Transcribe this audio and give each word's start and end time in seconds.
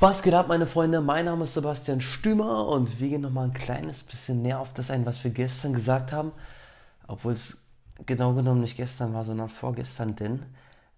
Was 0.00 0.22
geht 0.22 0.32
ab, 0.32 0.48
meine 0.48 0.66
Freunde? 0.66 1.02
Mein 1.02 1.26
Name 1.26 1.44
ist 1.44 1.52
Sebastian 1.52 2.00
Stümer 2.00 2.66
und 2.68 3.00
wir 3.00 3.10
gehen 3.10 3.20
nochmal 3.20 3.48
ein 3.48 3.52
kleines 3.52 4.02
bisschen 4.02 4.40
näher 4.40 4.58
auf 4.58 4.72
das 4.72 4.90
ein, 4.90 5.04
was 5.04 5.22
wir 5.24 5.30
gestern 5.30 5.74
gesagt 5.74 6.10
haben. 6.10 6.32
Obwohl 7.06 7.34
es 7.34 7.66
genau 8.06 8.32
genommen 8.32 8.62
nicht 8.62 8.78
gestern 8.78 9.12
war, 9.12 9.24
sondern 9.24 9.50
vorgestern, 9.50 10.16
denn 10.16 10.42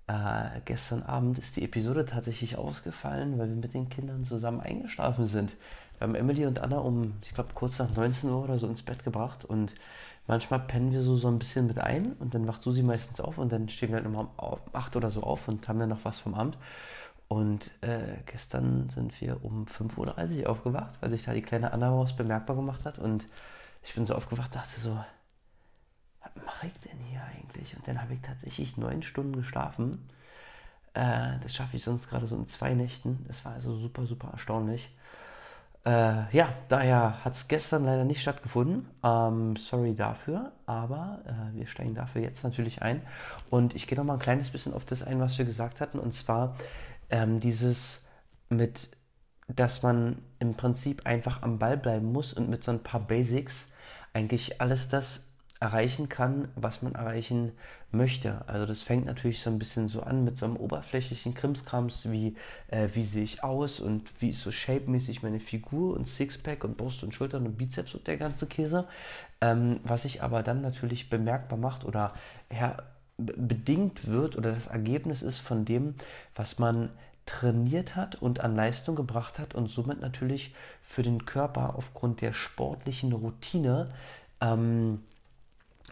äh, 0.07 0.61
gestern 0.67 1.03
Abend 1.03 1.41
ist 1.41 1.57
die 1.57 1.65
Episode 1.65 2.07
tatsächlich 2.07 2.57
ausgefallen, 2.57 3.41
weil 3.41 3.49
wir 3.49 3.57
mit 3.57 3.75
den 3.75 3.89
Kindern 3.89 4.23
zusammen 4.23 4.61
eingeschlafen 4.61 5.27
sind. 5.27 5.57
Wir 5.99 6.07
haben 6.07 6.15
Emily 6.15 6.47
und 6.47 6.61
Anna 6.61 6.79
um, 6.79 7.15
ich 7.23 7.35
glaube, 7.35 7.55
kurz 7.55 7.81
nach 7.81 7.93
19 7.93 8.31
Uhr 8.31 8.45
oder 8.45 8.61
so 8.61 8.69
ins 8.69 8.85
Bett 8.85 9.03
gebracht 9.03 9.45
und 9.45 9.75
manchmal 10.29 10.61
pennen 10.61 10.93
wir 10.93 11.01
so, 11.01 11.17
so 11.17 11.27
ein 11.27 11.41
bisschen 11.41 11.67
mit 11.67 11.81
ein 11.81 12.13
und 12.21 12.35
dann 12.35 12.47
wacht 12.47 12.63
Susi 12.63 12.85
meistens 12.85 13.21
auf 13.21 13.39
und 13.39 13.51
dann 13.51 13.69
stehen 13.69 13.89
wir 13.89 13.97
halt 13.97 14.07
immer 14.07 14.31
um 14.37 14.59
8 14.73 14.95
oder 14.95 15.11
so 15.11 15.25
auf 15.25 15.49
und 15.49 15.67
haben 15.67 15.81
dann 15.81 15.89
noch 15.89 16.05
was 16.05 16.21
vom 16.21 16.35
Amt. 16.35 16.57
Und 17.29 17.71
äh, 17.81 18.19
gestern 18.27 18.91
sind 18.91 19.19
wir 19.21 19.45
um 19.45 19.65
5.30 19.65 20.43
Uhr 20.43 20.51
aufgewacht, 20.51 20.95
weil 21.01 21.11
sich 21.11 21.25
da 21.25 21.33
die 21.33 21.43
kleine 21.43 21.73
Anna 21.73 21.91
Maus 21.91 22.15
bemerkbar 22.15 22.57
gemacht 22.57 22.85
hat. 22.85 22.99
Und 22.99 23.27
ich 23.83 23.95
bin 23.95 24.07
so 24.07 24.15
aufgewacht, 24.15 24.55
dachte 24.55 24.81
so, 24.81 24.99
was 26.21 26.45
mache 26.45 26.67
ich 26.67 26.79
denn 26.81 26.99
hier 27.11 27.23
eigentlich? 27.23 27.77
Und 27.77 27.89
dann 27.89 28.01
habe 28.01 28.15
ich 28.15 28.21
tatsächlich 28.21 28.77
neun 28.77 29.03
Stunden 29.03 29.35
geschlafen. 29.35 30.07
Äh, 30.95 31.39
das 31.43 31.55
schaffe 31.55 31.77
ich 31.77 31.85
sonst 31.85 32.09
gerade 32.09 32.27
so 32.27 32.37
in 32.37 32.47
zwei 32.47 32.75
Nächten. 32.75 33.25
Das 33.29 33.45
war 33.45 33.53
also 33.53 33.75
super, 33.75 34.07
super 34.07 34.29
erstaunlich. 34.33 34.91
Äh, 35.85 36.35
ja, 36.37 36.49
daher 36.69 37.25
hat 37.25 37.33
es 37.33 37.49
gestern 37.49 37.85
leider 37.85 38.05
nicht 38.05 38.23
stattgefunden. 38.23 38.89
Ähm, 39.03 39.57
sorry 39.57 39.95
dafür, 39.95 40.53
aber 40.67 41.21
äh, 41.27 41.59
wir 41.59 41.67
steigen 41.67 41.95
dafür 41.95 42.23
jetzt 42.23 42.45
natürlich 42.45 42.83
ein. 42.83 43.03
Und 43.51 43.75
ich 43.75 43.89
gehe 43.89 43.99
noch 43.99 44.05
mal 44.05 44.15
ein 44.15 44.21
kleines 44.21 44.51
bisschen 44.51 44.75
auf 44.75 44.85
das 44.85 45.03
ein, 45.03 45.19
was 45.19 45.39
wir 45.39 45.45
gesagt 45.45 45.81
hatten. 45.81 45.99
Und 45.99 46.13
zwar 46.13 46.57
ähm, 47.13 47.39
dieses 47.39 48.03
mit, 48.49 48.89
dass 49.47 49.83
man 49.83 50.23
im 50.41 50.55
Prinzip 50.55 51.07
einfach 51.07 51.43
am 51.43 51.59
Ball 51.61 51.77
bleiben 51.77 52.13
muss 52.13 52.33
und 52.33 52.51
mit 52.51 52.65
so 52.65 52.73
ein 52.73 52.83
paar 52.83 53.07
Basics 53.07 53.71
eigentlich 54.13 54.61
alles 54.61 54.89
das 54.89 55.29
erreichen 55.61 56.09
kann, 56.09 56.49
was 56.57 56.83
man 56.83 56.97
erreichen 56.97 57.53
möchte. 57.93 58.43
Also 58.49 58.67
das 58.67 58.83
fängt 58.83 59.07
natürlich 59.07 59.41
so 59.41 59.51
ein 59.51 59.61
bisschen 59.61 59.89
so 59.89 60.03
an 60.03 60.25
mit 60.25 60.37
so 60.37 60.45
einem 60.45 60.57
oberflächlichen 60.57 61.35
Krimskrams, 61.35 62.11
wie 62.11 62.37
äh, 62.69 62.89
wie 62.95 63.05
sehe 63.05 63.23
ich 63.23 63.45
aus 63.45 63.79
und 63.79 64.11
wie 64.21 64.31
ist 64.31 64.41
so 64.41 64.51
shape-mäßig 64.51 65.23
meine 65.23 65.39
Figur 65.39 65.95
und 65.95 66.09
Sixpack 66.09 66.65
und 66.65 66.77
Brust 66.77 67.05
und 67.05 67.15
Schultern 67.15 67.47
und 67.47 67.59
Bizeps 67.59 67.95
und 67.95 68.09
der 68.09 68.17
ganze 68.17 68.49
Käse. 68.49 68.89
Ähm, 69.41 69.79
was 69.85 70.03
sich 70.03 70.23
aber 70.23 70.43
dann 70.43 70.63
natürlich 70.63 71.11
bemerkbar 71.11 71.59
macht 71.59 71.85
oder 71.85 72.15
ja, 72.51 72.77
bedingt 73.27 74.07
wird 74.07 74.37
oder 74.37 74.53
das 74.53 74.67
Ergebnis 74.67 75.23
ist 75.23 75.39
von 75.39 75.65
dem, 75.65 75.95
was 76.35 76.59
man 76.59 76.91
trainiert 77.27 77.95
hat 77.95 78.17
und 78.17 78.41
an 78.41 78.57
Leistung 78.57 78.97
gebracht 78.97 79.39
hat 79.39 79.55
und 79.55 79.69
somit 79.69 80.01
natürlich 80.01 80.55
für 80.83 81.03
den 81.03 81.25
Körper 81.25 81.77
aufgrund 81.77 82.21
der 82.21 82.33
sportlichen 82.33 83.13
Routine 83.13 83.91
ähm, 84.41 85.03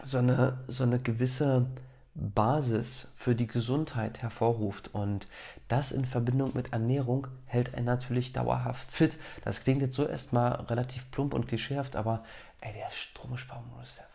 so, 0.03 0.17
eine, 0.17 0.57
so 0.67 0.83
eine 0.83 0.99
gewisse 0.99 1.67
Basis 2.13 3.07
für 3.15 3.35
die 3.35 3.47
Gesundheit 3.47 4.21
hervorruft. 4.21 4.93
Und 4.93 5.27
das 5.67 5.91
in 5.91 6.05
Verbindung 6.05 6.51
mit 6.53 6.73
Ernährung 6.73 7.27
hält 7.45 7.73
einen 7.73 7.85
natürlich 7.85 8.33
dauerhaft 8.33 8.91
fit. 8.91 9.17
Das 9.45 9.61
klingt 9.61 9.81
jetzt 9.81 9.95
so 9.95 10.05
erstmal 10.05 10.53
relativ 10.65 11.09
plump 11.11 11.33
und 11.33 11.47
klischeehaft, 11.47 11.95
aber 11.95 12.23
ey, 12.59 12.73
der 12.73 12.91
Stromsparmodus, 12.91 13.95
der 13.95 14.10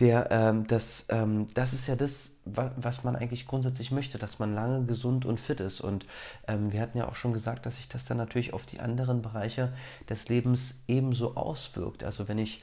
der, 0.00 0.30
ähm, 0.30 0.66
das, 0.66 1.06
ähm, 1.10 1.46
das 1.54 1.72
ist 1.74 1.86
ja 1.86 1.96
das, 1.96 2.38
was 2.44 3.04
man 3.04 3.14
eigentlich 3.14 3.46
grundsätzlich 3.46 3.90
möchte, 3.92 4.18
dass 4.18 4.38
man 4.38 4.54
lange 4.54 4.84
gesund 4.86 5.24
und 5.26 5.38
fit 5.38 5.60
ist. 5.60 5.80
Und 5.80 6.06
ähm, 6.48 6.72
wir 6.72 6.80
hatten 6.80 6.98
ja 6.98 7.08
auch 7.08 7.14
schon 7.14 7.32
gesagt, 7.32 7.66
dass 7.66 7.76
sich 7.76 7.88
das 7.88 8.06
dann 8.06 8.16
natürlich 8.16 8.54
auf 8.54 8.66
die 8.66 8.80
anderen 8.80 9.22
Bereiche 9.22 9.72
des 10.08 10.28
Lebens 10.28 10.82
ebenso 10.88 11.36
auswirkt. 11.36 12.04
Also 12.04 12.26
wenn 12.26 12.38
ich 12.38 12.62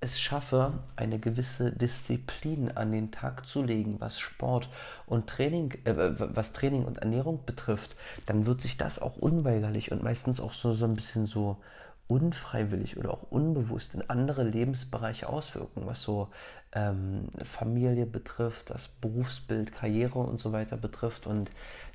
es 0.00 0.20
schaffe, 0.20 0.72
eine 0.96 1.18
gewisse 1.20 1.70
Disziplin 1.72 2.72
an 2.72 2.90
den 2.90 3.12
Tag 3.12 3.46
zu 3.46 3.62
legen, 3.62 4.00
was 4.00 4.18
Sport 4.18 4.68
und 5.06 5.28
Training, 5.28 5.72
äh, 5.84 5.94
was 6.18 6.52
Training 6.52 6.84
und 6.84 6.98
Ernährung 6.98 7.44
betrifft, 7.46 7.96
dann 8.26 8.46
wird 8.46 8.60
sich 8.60 8.76
das 8.76 9.00
auch 9.00 9.16
unweigerlich 9.16 9.92
und 9.92 10.02
meistens 10.02 10.40
auch 10.40 10.54
so, 10.54 10.74
so 10.74 10.84
ein 10.86 10.94
bisschen 10.94 11.26
so 11.26 11.58
unfreiwillig 12.08 12.98
oder 12.98 13.10
auch 13.12 13.30
unbewusst 13.30 13.94
in 13.94 14.08
andere 14.10 14.42
Lebensbereiche 14.44 15.28
auswirken, 15.28 15.86
was 15.86 16.02
so 16.02 16.28
ähm, 16.74 17.28
Familie 17.44 18.06
betrifft, 18.06 18.70
das 18.70 18.88
Berufsbild, 18.88 19.72
Karriere 19.72 20.18
und 20.18 20.40
so 20.40 20.52
weiter 20.52 20.76
betrifft. 20.76 21.26
Und 21.26 21.50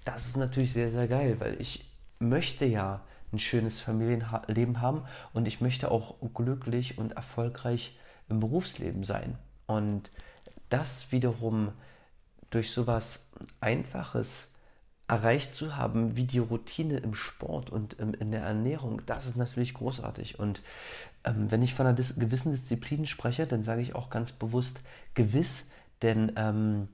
das 0.06 0.28
ist 0.28 0.38
natürlich 0.38 0.74
sehr, 0.74 0.90
sehr 0.90 1.08
geil, 1.08 1.40
weil 1.40 1.60
ich 1.60 1.90
möchte 2.20 2.66
ja 2.66 3.02
ein 3.34 3.40
schönes 3.40 3.82
Familienleben 3.82 4.82
haben 4.82 5.04
und 5.34 5.48
ich 5.48 5.62
möchte 5.62 5.92
auch 5.92 6.16
glücklich 6.34 6.98
und 6.98 7.14
erfolgreich 7.14 7.98
im 8.30 8.40
Berufsleben 8.40 9.04
sein. 9.04 9.38
Und 9.66 10.12
das 10.70 11.12
wiederum 11.12 11.74
durch 12.50 12.72
sowas 12.72 13.28
Einfaches 13.60 14.52
erreicht 15.08 15.56
zu 15.56 15.78
haben, 15.78 16.18
wie 16.18 16.26
die 16.26 16.40
Routine 16.40 16.98
im 16.98 17.14
Sport 17.14 17.70
und 17.70 17.94
in 17.94 18.32
der 18.32 18.42
Ernährung, 18.42 19.02
das 19.06 19.26
ist 19.26 19.38
natürlich 19.38 19.74
großartig. 19.74 20.38
Und 20.38 20.62
ähm, 21.24 21.50
wenn 21.50 21.62
ich 21.62 21.74
von 21.74 21.86
einer 21.86 21.96
dis 21.96 22.16
gewissen 22.16 22.52
Disziplin 22.52 23.06
spreche, 23.06 23.48
dann 23.48 23.64
sage 23.64 23.82
ich 23.82 23.96
auch 23.96 24.10
ganz 24.10 24.34
bewusst 24.34 24.82
gewiss, 25.14 25.68
denn 26.02 26.34
ähm, 26.36 26.90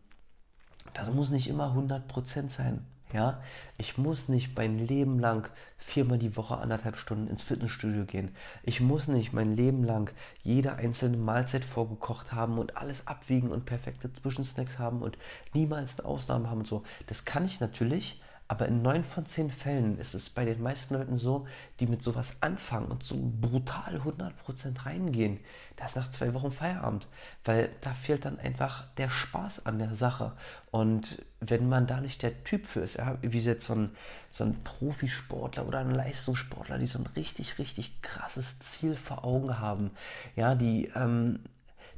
das 0.94 1.12
muss 1.12 1.32
nicht 1.32 1.48
immer 1.48 1.76
100% 1.76 2.50
sein. 2.50 2.86
Ja, 3.14 3.44
ich 3.78 4.00
muss 4.00 4.28
nicht 4.28 4.58
mein 4.58 4.80
Leben 4.80 5.20
lang 5.20 5.48
viermal 5.78 6.18
die 6.18 6.36
Woche 6.36 6.58
anderthalb 6.58 6.98
Stunden 6.98 7.28
ins 7.28 7.44
Fitnessstudio 7.44 8.06
gehen. 8.06 8.36
Ich 8.64 8.82
muss 8.82 9.08
nicht 9.08 9.34
mein 9.34 9.56
Leben 9.56 9.84
lang 9.84 10.12
jede 10.42 10.74
einzelne 10.74 11.18
Mahlzeit 11.18 11.64
vorgekocht 11.64 12.32
haben 12.32 12.58
und 12.58 12.76
alles 12.76 13.06
abwiegen 13.06 13.52
und 13.52 13.68
perfekte 13.68 14.12
Zwischensnacks 14.12 14.80
haben 14.80 15.04
und 15.04 15.20
niemals 15.54 16.00
eine 16.00 16.10
Ausnahme 16.10 16.50
haben 16.50 16.62
und 16.62 16.68
so. 16.68 16.82
Das 17.06 17.24
kann 17.24 17.46
ich 17.46 17.60
natürlich, 17.60 18.20
aber 18.48 18.68
in 18.68 18.82
neun 18.82 19.04
von 19.04 19.26
zehn 19.26 19.52
Fällen 19.52 19.98
ist 19.98 20.14
es 20.14 20.30
bei 20.30 20.46
den 20.46 20.62
meisten 20.62 20.96
Leuten 20.96 21.18
so, 21.18 21.48
die 21.80 21.88
mit 21.88 22.04
sowas 22.04 22.38
anfangen 22.42 22.92
und 22.92 23.04
so 23.04 23.16
brutal 23.18 24.02
100% 24.02 24.86
reingehen, 24.86 25.40
da 25.78 25.86
ist 25.86 25.96
nach 25.96 26.12
zwei 26.12 26.34
Wochen 26.34 26.52
Feierabend, 26.52 27.08
weil 27.46 27.70
da 27.82 27.94
fehlt 27.94 28.26
dann 28.26 28.40
einfach 28.40 28.86
der 28.96 29.10
Spaß 29.10 29.66
an 29.66 29.80
der 29.80 29.96
Sache. 29.96 30.34
Und 30.72 31.24
wenn 31.40 31.70
man 31.70 31.88
da 31.88 32.02
nicht 32.02 32.22
der 32.22 32.44
Typ 32.44 32.66
für 32.66 32.82
ist, 32.82 32.98
ja, 32.98 33.18
wie 33.22 33.40
jetzt 33.40 33.66
so 33.66 33.76
ein, 33.76 33.92
so 34.30 34.44
ein 34.44 34.62
Profisportler 34.64 35.66
oder 35.66 35.80
ein 35.80 35.92
Leistungssportler, 35.92 36.78
die 36.78 36.88
so 36.88 37.00
ein 37.00 37.08
richtig, 37.16 37.58
richtig 37.60 38.02
krasses 38.02 38.60
Ziel 38.60 38.96
vor 38.96 39.26
Augen 39.26 39.60
haben, 39.60 39.92
ja, 40.36 40.54
die, 40.54 40.92
ähm, 40.96 41.40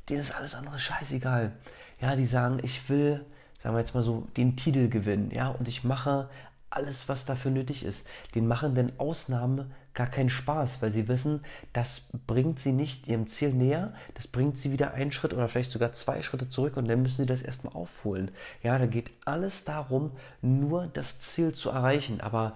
denen 0.09 0.21
ist 0.21 0.35
alles 0.35 0.55
andere 0.55 0.79
scheißegal. 0.79 1.51
Ja, 1.99 2.15
die 2.15 2.25
sagen, 2.25 2.59
ich 2.61 2.87
will 2.89 3.25
sagen 3.65 3.77
wir 3.77 3.79
jetzt 3.79 3.95
mal 3.95 4.03
so, 4.03 4.27
den 4.37 4.55
Titel 4.55 4.89
gewinnen, 4.89 5.31
ja, 5.33 5.47
und 5.47 5.67
ich 5.67 5.83
mache 5.83 6.29
alles, 6.69 7.09
was 7.09 7.25
dafür 7.25 7.49
nötig 7.49 7.83
ist. 7.83 8.05
Den 8.35 8.45
machen 8.45 8.75
denn 8.75 8.91
Ausnahmen 8.99 9.73
gar 9.95 10.05
keinen 10.05 10.29
Spaß, 10.29 10.83
weil 10.83 10.91
sie 10.91 11.07
wissen, 11.07 11.43
das 11.73 12.03
bringt 12.27 12.59
sie 12.59 12.73
nicht 12.73 13.07
ihrem 13.07 13.27
Ziel 13.27 13.53
näher, 13.53 13.95
das 14.13 14.27
bringt 14.27 14.59
sie 14.59 14.71
wieder 14.71 14.93
einen 14.93 15.11
Schritt 15.11 15.33
oder 15.33 15.47
vielleicht 15.47 15.71
sogar 15.71 15.93
zwei 15.93 16.21
Schritte 16.21 16.47
zurück 16.47 16.77
und 16.77 16.87
dann 16.87 17.01
müssen 17.01 17.23
sie 17.23 17.25
das 17.25 17.41
erstmal 17.41 17.73
aufholen. 17.73 18.29
Ja, 18.61 18.77
da 18.77 18.85
geht 18.85 19.09
alles 19.25 19.63
darum, 19.63 20.11
nur 20.43 20.85
das 20.85 21.21
Ziel 21.21 21.51
zu 21.51 21.71
erreichen, 21.71 22.21
aber 22.21 22.55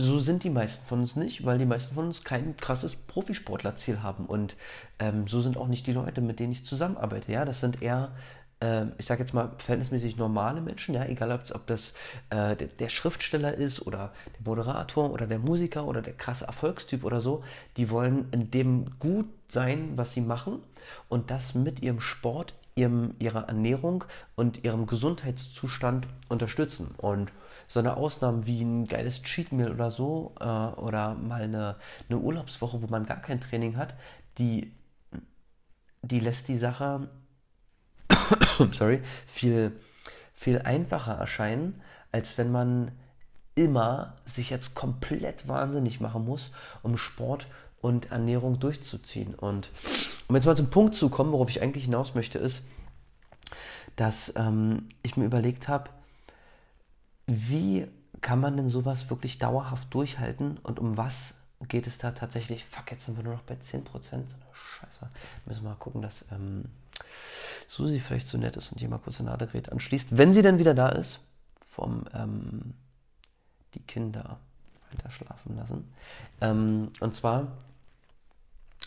so 0.00 0.18
sind 0.18 0.44
die 0.44 0.50
meisten 0.50 0.86
von 0.86 1.00
uns 1.00 1.16
nicht, 1.16 1.44
weil 1.44 1.58
die 1.58 1.66
meisten 1.66 1.94
von 1.94 2.06
uns 2.06 2.24
kein 2.24 2.56
krasses 2.56 2.96
Profisportlerziel 2.96 4.02
haben. 4.02 4.26
Und 4.26 4.56
ähm, 4.98 5.26
so 5.26 5.40
sind 5.40 5.56
auch 5.56 5.68
nicht 5.68 5.86
die 5.86 5.92
Leute, 5.92 6.20
mit 6.20 6.40
denen 6.40 6.52
ich 6.52 6.64
zusammenarbeite. 6.64 7.30
Ja, 7.30 7.44
das 7.44 7.60
sind 7.60 7.82
eher 7.82 8.12
ich 8.98 9.06
sage 9.06 9.20
jetzt 9.20 9.32
mal, 9.32 9.52
verhältnismäßig 9.56 10.18
normale 10.18 10.60
Menschen, 10.60 10.94
ja, 10.94 11.06
egal 11.06 11.32
ob, 11.32 11.66
das 11.66 11.94
äh, 12.28 12.54
der, 12.56 12.68
der, 12.68 12.88
Schriftsteller 12.90 13.54
ist 13.54 13.86
oder 13.86 14.12
der 14.34 14.42
Moderator 14.44 15.10
oder 15.10 15.26
der 15.26 15.38
Musiker 15.38 15.86
oder 15.86 16.02
der 16.02 16.12
krasse 16.12 16.44
Erfolgstyp 16.46 17.04
oder 17.04 17.22
so, 17.22 17.42
die 17.78 17.88
wollen 17.88 18.28
in 18.32 18.50
dem 18.50 18.98
gut 18.98 19.26
sein, 19.48 19.92
was 19.96 20.12
sie 20.12 20.20
machen 20.20 20.62
und 21.08 21.30
das 21.30 21.54
mit 21.54 21.80
ihrem 21.80 22.00
Sport, 22.00 22.54
ihrem, 22.74 23.14
ihrer 23.18 23.48
Ernährung 23.48 24.04
und 24.36 24.62
ihrem 24.62 24.86
Gesundheitszustand 24.86 26.06
unterstützen. 26.28 26.94
Und 26.98 27.32
so 27.66 27.80
eine 27.80 27.96
Ausnahme 27.96 28.46
wie 28.46 28.60
ein 28.62 28.86
geiles 28.86 29.22
Cheat 29.22 29.52
Meal 29.52 29.72
oder 29.72 29.90
so 29.90 30.34
äh, 30.38 30.44
oder 30.44 31.14
mal 31.14 31.42
eine, 31.42 31.76
eine 32.10 32.18
Urlaubswoche, 32.18 32.82
wo 32.82 32.88
man 32.88 33.06
gar 33.06 33.22
kein 33.22 33.40
Training 33.40 33.76
hat, 33.76 33.94
die, 34.36 34.72
die 36.02 36.20
lässt 36.20 36.48
die 36.48 36.58
Sache 36.58 37.08
sorry, 38.72 39.02
viel, 39.26 39.72
viel 40.34 40.60
einfacher 40.60 41.14
erscheinen, 41.14 41.80
als 42.12 42.38
wenn 42.38 42.50
man 42.50 42.92
immer 43.54 44.16
sich 44.24 44.50
jetzt 44.50 44.74
komplett 44.74 45.48
wahnsinnig 45.48 46.00
machen 46.00 46.24
muss, 46.24 46.50
um 46.82 46.96
Sport 46.96 47.46
und 47.80 48.10
Ernährung 48.10 48.58
durchzuziehen. 48.58 49.34
Und 49.34 49.70
um 50.28 50.36
jetzt 50.36 50.44
mal 50.46 50.56
zum 50.56 50.70
Punkt 50.70 50.94
zu 50.94 51.08
kommen, 51.08 51.32
worauf 51.32 51.50
ich 51.50 51.62
eigentlich 51.62 51.84
hinaus 51.84 52.14
möchte, 52.14 52.38
ist, 52.38 52.62
dass 53.96 54.32
ähm, 54.36 54.88
ich 55.02 55.16
mir 55.16 55.24
überlegt 55.24 55.68
habe, 55.68 55.90
wie 57.26 57.86
kann 58.20 58.40
man 58.40 58.56
denn 58.56 58.68
sowas 58.68 59.10
wirklich 59.10 59.38
dauerhaft 59.38 59.92
durchhalten 59.94 60.58
und 60.58 60.78
um 60.78 60.96
was 60.96 61.34
geht 61.68 61.86
es 61.86 61.98
da 61.98 62.12
tatsächlich? 62.12 62.64
Fuck, 62.64 62.90
jetzt 62.90 63.06
sind 63.06 63.16
wir 63.16 63.24
nur 63.24 63.34
noch 63.34 63.42
bei 63.42 63.54
10%. 63.54 63.84
Scheiße. 64.80 65.10
Müssen 65.46 65.62
wir 65.62 65.70
mal 65.70 65.76
gucken, 65.76 66.02
dass 66.02 66.24
ähm, 66.32 66.64
Susi 67.70 68.00
vielleicht 68.00 68.26
so 68.26 68.36
nett 68.36 68.56
ist 68.56 68.72
und 68.72 68.78
hier 68.78 68.88
mal 68.88 68.98
kurz 68.98 69.20
ein 69.20 69.26
Ladegerät 69.26 69.70
anschließt, 69.70 70.18
wenn 70.18 70.32
sie 70.32 70.42
dann 70.42 70.58
wieder 70.58 70.74
da 70.74 70.88
ist, 70.88 71.20
vom 71.64 72.04
ähm, 72.12 72.74
die 73.74 73.80
Kinder 73.82 74.40
weiter 74.90 75.08
schlafen 75.12 75.56
lassen. 75.56 75.94
Ähm, 76.40 76.90
und 76.98 77.14
zwar, 77.14 77.52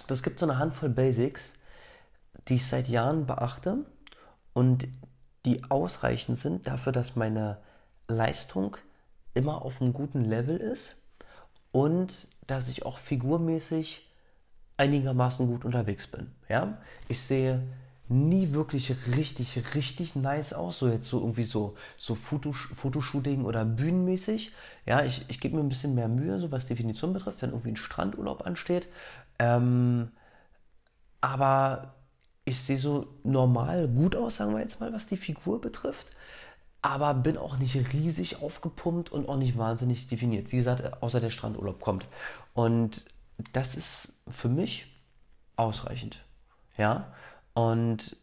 das 0.07 0.21
gibt 0.21 0.37
so 0.37 0.45
eine 0.45 0.59
Handvoll 0.59 0.89
Basics, 0.89 1.53
die 2.49 2.55
ich 2.55 2.67
seit 2.67 2.89
Jahren 2.89 3.25
beachte 3.25 3.85
und 4.51 4.85
die 5.45 5.63
ausreichend 5.71 6.37
sind 6.37 6.67
dafür, 6.67 6.91
dass 6.91 7.15
meine 7.15 7.59
Leistung 8.09 8.75
immer 9.33 9.61
auf 9.61 9.81
einem 9.81 9.93
guten 9.93 10.25
Level 10.25 10.57
ist 10.57 10.97
und 11.71 12.27
dass 12.47 12.67
ich 12.67 12.85
auch 12.85 12.99
figurmäßig 12.99 14.05
einigermaßen 14.75 15.47
gut 15.47 15.63
unterwegs 15.63 16.05
bin. 16.05 16.35
Ja? 16.49 16.79
Ich 17.07 17.21
sehe 17.21 17.63
nie 18.09 18.51
wirklich 18.51 18.93
richtig, 19.15 19.75
richtig 19.75 20.15
nice 20.15 20.53
aus. 20.53 20.79
So 20.79 20.89
jetzt 20.89 21.09
so 21.09 21.19
irgendwie 21.19 21.43
so, 21.43 21.75
so 21.97 22.15
Fotosh 22.15 22.69
Fotoshooting 22.73 23.45
oder 23.45 23.65
bühnenmäßig. 23.65 24.51
Ja, 24.85 25.03
ich, 25.03 25.25
ich 25.29 25.39
gebe 25.39 25.55
mir 25.55 25.61
ein 25.61 25.69
bisschen 25.69 25.95
mehr 25.95 26.07
Mühe, 26.07 26.39
so 26.39 26.51
was 26.51 26.67
Definition 26.67 27.13
betrifft, 27.13 27.41
wenn 27.41 27.51
irgendwie 27.51 27.71
ein 27.71 27.77
Strandurlaub 27.77 28.45
ansteht. 28.45 28.87
Ähm, 29.39 30.11
aber 31.21 31.95
ich 32.45 32.59
sehe 32.59 32.77
so 32.77 33.07
normal 33.23 33.87
gut 33.87 34.15
aus, 34.15 34.37
sagen 34.37 34.53
wir 34.53 34.59
jetzt 34.59 34.79
mal, 34.81 34.91
was 34.93 35.07
die 35.07 35.17
Figur 35.17 35.61
betrifft. 35.61 36.07
Aber 36.81 37.13
bin 37.13 37.37
auch 37.37 37.57
nicht 37.57 37.75
riesig 37.93 38.41
aufgepumpt 38.41 39.09
und 39.09 39.29
auch 39.29 39.37
nicht 39.37 39.57
wahnsinnig 39.57 40.07
definiert. 40.07 40.51
Wie 40.51 40.57
gesagt, 40.57 41.01
außer 41.01 41.21
der 41.21 41.29
Strandurlaub 41.29 41.79
kommt. 41.79 42.05
Und 42.53 43.05
das 43.53 43.75
ist 43.75 44.13
für 44.27 44.49
mich 44.49 44.87
ausreichend. 45.55 46.23
Ja, 46.77 47.13
und 47.53 48.15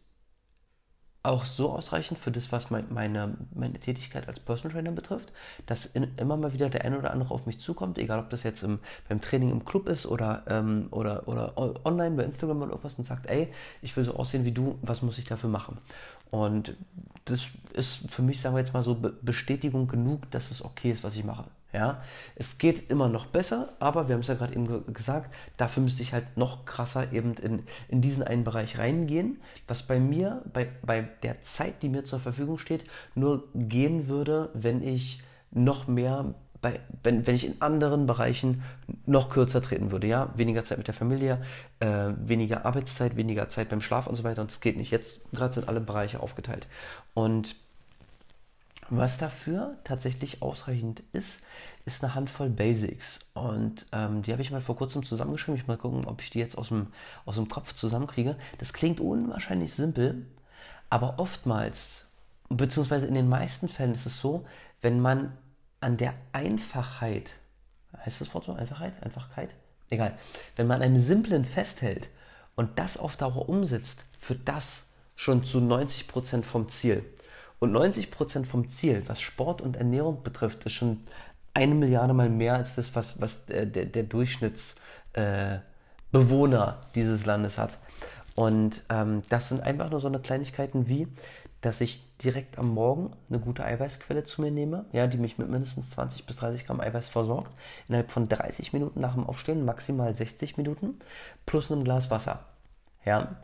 auch 1.23 1.45
so 1.45 1.71
ausreichend 1.71 2.19
für 2.19 2.31
das, 2.31 2.51
was 2.51 2.71
mein, 2.71 2.87
meine, 2.91 3.37
meine 3.55 3.79
Tätigkeit 3.79 4.27
als 4.27 4.41
Personal 4.41 4.75
Trainer 4.75 4.93
betrifft, 4.93 5.33
dass 5.67 5.85
in, 5.85 6.17
immer 6.17 6.39
mal 6.39 6.55
wieder 6.55 6.71
der 6.71 6.85
eine 6.85 6.99
oder 6.99 7.11
andere 7.11 7.35
auf 7.35 7.45
mich 7.45 7.61
zukommt, 7.61 7.99
egal 7.99 8.21
ob 8.21 8.31
das 8.31 8.43
jetzt 8.43 8.63
im, 8.63 8.79
beim 9.09 9.21
Training 9.21 9.51
im 9.51 9.65
Club 9.67 9.87
ist 9.89 10.07
oder, 10.07 10.45
ähm, 10.49 10.89
oder, 10.91 11.29
oder 11.29 11.59
online 11.85 12.17
bei 12.17 12.25
Instagram 12.25 12.63
oder 12.63 12.71
irgendwas 12.71 12.99
und 12.99 13.05
sagt, 13.05 13.27
ey, 13.27 13.53
ich 13.83 13.95
will 13.97 14.05
so 14.05 14.15
aussehen 14.15 14.47
wie 14.47 14.53
du, 14.53 14.79
was 14.81 15.03
muss 15.03 15.19
ich 15.19 15.27
dafür 15.27 15.51
machen? 15.51 15.77
Und 16.31 16.77
das 17.27 17.49
ist 17.75 18.11
für 18.11 18.23
mich, 18.23 18.41
sagen 18.41 18.55
wir 18.55 18.61
jetzt 18.61 18.73
mal 18.73 18.83
so, 18.83 18.97
Bestätigung 19.21 19.89
genug, 19.89 20.31
dass 20.31 20.51
es 20.51 20.65
okay 20.65 20.91
ist, 20.91 21.05
was 21.05 21.17
ich 21.17 21.25
mache. 21.25 21.45
Ja, 21.73 22.03
es 22.35 22.59
geht 22.59 22.91
immer 22.91 23.09
noch 23.09 23.27
besser, 23.27 23.75
aber 23.79 24.09
wir 24.09 24.15
haben 24.15 24.23
es 24.23 24.27
ja 24.27 24.35
gerade 24.35 24.55
eben 24.55 24.93
gesagt, 24.93 25.33
dafür 25.57 25.85
müsste 25.85 26.03
ich 26.03 26.13
halt 26.13 26.37
noch 26.37 26.65
krasser 26.65 27.13
eben 27.13 27.35
in, 27.35 27.63
in 27.89 28.01
diesen 28.01 28.25
einen 28.25 28.43
Bereich 28.43 28.79
reingehen, 28.79 29.41
was 29.69 29.85
bei 29.85 30.01
mir, 30.01 30.43
bei, 30.53 30.69
bei 30.83 31.03
der 31.23 31.43
Zeit, 31.43 31.83
die 31.83 31.89
mir 31.89 32.05
zur 32.05 32.19
Verfügung 32.19 32.59
steht, 32.59 32.87
nur 33.15 33.45
gehen 33.55 34.09
würde, 34.09 34.51
wenn 34.53 34.83
ich 34.83 35.23
noch 35.53 35.87
mehr, 35.87 36.35
bei, 36.61 36.81
wenn, 37.05 37.25
wenn 37.29 37.37
ich 37.37 37.47
in 37.47 37.63
anderen 37.63 38.07
Bereichen 38.07 38.65
noch 39.07 39.31
kürzer 39.31 39.63
treten 39.63 39.93
würde. 39.93 40.09
Ja, 40.09 40.33
weniger 40.37 40.65
Zeit 40.65 40.79
mit 40.79 40.89
der 40.89 40.95
Familie, 40.95 41.41
äh, 41.79 42.13
weniger 42.19 42.67
Arbeitszeit, 42.67 43.17
weniger 43.17 43.49
Zeit 43.49 43.69
beim 43.69 43.81
Schlaf 43.81 44.09
und 44.09 44.17
so 44.17 44.25
weiter. 44.25 44.43
Und 44.43 44.51
es 44.51 44.61
geht 44.61 44.77
nicht. 44.77 44.91
Jetzt 44.91 45.31
gerade 45.33 45.55
sind 45.55 45.69
alle 45.69 45.81
Bereiche 45.81 46.21
aufgeteilt. 46.21 46.67
Und 47.15 47.55
was 48.91 49.19
dafür 49.19 49.77
tatsächlich 49.85 50.43
ausreichend 50.43 51.03
ist, 51.13 51.43
ist 51.85 52.03
eine 52.03 52.15
Handvoll 52.15 52.51
Basics. 52.51 53.21
Und 53.35 53.87
ähm, 53.93 54.23
die 54.23 54.33
habe 54.33 54.43
ich 54.43 54.51
mal 54.51 54.61
vor 54.61 54.77
kurzem 54.77 55.05
zusammengeschrieben. 55.05 55.59
Ich 55.59 55.67
mal 55.67 55.77
gucken, 55.77 56.05
ob 56.07 56.21
ich 56.21 56.31
die 56.31 56.41
jetzt 56.41 56.59
aus 56.59 56.69
dem, 56.69 56.89
aus 57.25 57.37
dem 57.37 57.49
Kopf 57.49 57.73
zusammenkriege. 57.73 58.37
Das 58.59 58.73
klingt 58.73 59.01
unwahrscheinlich 59.01 59.73
simpel, 59.73 60.27
aber 60.91 61.19
oftmals, 61.19 62.07
beziehungsweise 62.49 63.07
in 63.07 63.15
den 63.15 63.29
meisten 63.29 63.69
Fällen 63.69 63.95
ist 63.95 64.07
es 64.07 64.21
so, 64.21 64.45
wenn 64.83 65.01
man 65.01 65.33
an 65.81 65.97
der 65.97 66.15
Einfachheit, 66.33 67.31
heißt 68.05 68.21
das 68.21 68.35
Wort 68.35 68.45
so, 68.45 68.53
Einfachheit, 68.53 69.03
Einfachkeit? 69.03 69.51
Egal. 69.89 70.17
Wenn 70.57 70.67
man 70.67 70.77
an 70.77 70.83
einem 70.83 70.99
Simplen 70.99 71.45
festhält 71.45 72.09
und 72.57 72.79
das 72.79 72.97
auf 72.97 73.17
Dauer 73.17 73.49
umsetzt, 73.49 74.05
führt 74.19 74.41
das 74.47 74.87
schon 75.17 75.45
zu 75.45 75.59
90% 75.59 76.43
vom 76.43 76.69
Ziel. 76.69 77.05
Und 77.61 77.77
90% 77.77 78.47
vom 78.47 78.69
Ziel, 78.71 79.05
was 79.07 79.21
Sport 79.21 79.61
und 79.61 79.77
Ernährung 79.77 80.23
betrifft, 80.23 80.65
ist 80.65 80.73
schon 80.73 81.05
eine 81.53 81.75
Milliarde 81.75 82.15
mal 82.15 82.31
mehr 82.31 82.55
als 82.55 82.75
das, 82.75 82.95
was, 82.95 83.21
was 83.21 83.45
der, 83.47 83.67
der, 83.67 83.85
der 83.85 84.03
Durchschnittsbewohner 84.05 85.63
äh, 86.13 86.93
dieses 86.95 87.27
Landes 87.27 87.59
hat. 87.59 87.77
Und 88.35 88.83
ähm, 88.89 89.23
das 89.29 89.51
sind 89.51 89.63
einfach 89.63 89.91
nur 89.91 90.01
so 90.01 90.09
eine 90.09 90.21
Kleinigkeiten 90.21 90.89
wie, 90.89 91.07
dass 91.61 91.83
ich 91.83 92.03
direkt 92.25 92.59
am 92.59 92.73
Morgen 92.73 93.13
eine 93.29 93.41
gute 93.41 93.63
Eiweißquelle 93.63 94.25
zu 94.25 94.41
mir 94.41 94.51
nehme, 94.51 94.87
ja, 94.93 95.07
die 95.07 95.19
mich 95.19 95.37
mit 95.37 95.51
mindestens 95.51 95.91
20 95.91 96.25
bis 96.25 96.37
30 96.37 96.67
Gramm 96.67 96.81
Eiweiß 96.81 97.11
versorgt, 97.11 97.53
innerhalb 97.89 98.11
von 98.11 98.29
30 98.29 98.73
Minuten 98.73 99.01
nach 99.01 99.15
dem 99.15 99.27
Aufstehen, 99.27 99.67
maximal 99.67 100.15
60 100.15 100.57
Minuten, 100.57 100.99
plus 101.45 101.71
einem 101.71 101.85
Glas 101.85 102.11
Wasser 102.11 102.47
ja, 103.05 103.37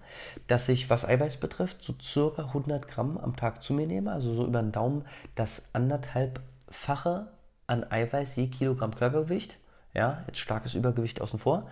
dass 0.46 0.68
ich, 0.68 0.90
was 0.90 1.06
Eiweiß 1.06 1.38
betrifft, 1.38 1.82
so 1.82 1.94
circa 2.00 2.42
100 2.42 2.88
Gramm 2.88 3.18
am 3.18 3.36
Tag 3.36 3.62
zu 3.62 3.72
mir 3.72 3.86
nehme, 3.86 4.12
also 4.12 4.32
so 4.32 4.46
über 4.46 4.60
den 4.60 4.72
Daumen 4.72 5.04
das 5.34 5.70
anderthalbfache 5.72 7.28
an 7.66 7.90
Eiweiß 7.90 8.36
je 8.36 8.48
Kilogramm 8.48 8.94
Körpergewicht, 8.94 9.56
ja, 9.94 10.22
jetzt 10.26 10.38
starkes 10.38 10.74
Übergewicht 10.74 11.20
außen 11.20 11.38
vor, 11.38 11.68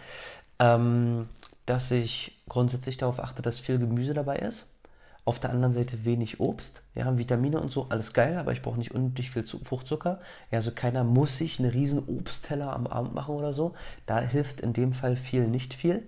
ähm, 0.59 1.29
dass 1.67 1.91
ich 1.91 2.41
grundsätzlich 2.49 2.97
darauf 2.97 3.21
achte, 3.21 3.43
dass 3.43 3.59
viel 3.59 3.79
Gemüse 3.79 4.15
dabei 4.15 4.37
ist, 4.37 4.67
auf 5.27 5.39
der 5.39 5.51
anderen 5.51 5.73
Seite 5.73 6.05
wenig 6.05 6.41
Obst, 6.41 6.83
ja, 6.95 7.17
Vitamine 7.17 7.59
und 7.61 7.71
so, 7.71 7.87
alles 7.89 8.13
geil, 8.13 8.37
aber 8.37 8.53
ich 8.53 8.61
brauche 8.61 8.79
nicht 8.79 8.95
unnötig 8.95 9.31
viel 9.31 9.45
Fruchtzucker. 9.45 10.21
Ja, 10.51 10.59
also 10.59 10.71
keiner 10.71 11.03
muss 11.03 11.39
sich 11.39 11.59
einen 11.59 11.71
riesen 11.71 12.07
Obstteller 12.07 12.75
am 12.75 12.87
Abend 12.87 13.15
machen 13.15 13.35
oder 13.35 13.55
so. 13.55 13.75
Da 14.05 14.21
hilft 14.21 14.61
in 14.61 14.75
dem 14.75 14.93
Fall 14.93 15.17
viel 15.17 15.47
nicht 15.49 15.73
viel 15.73 16.03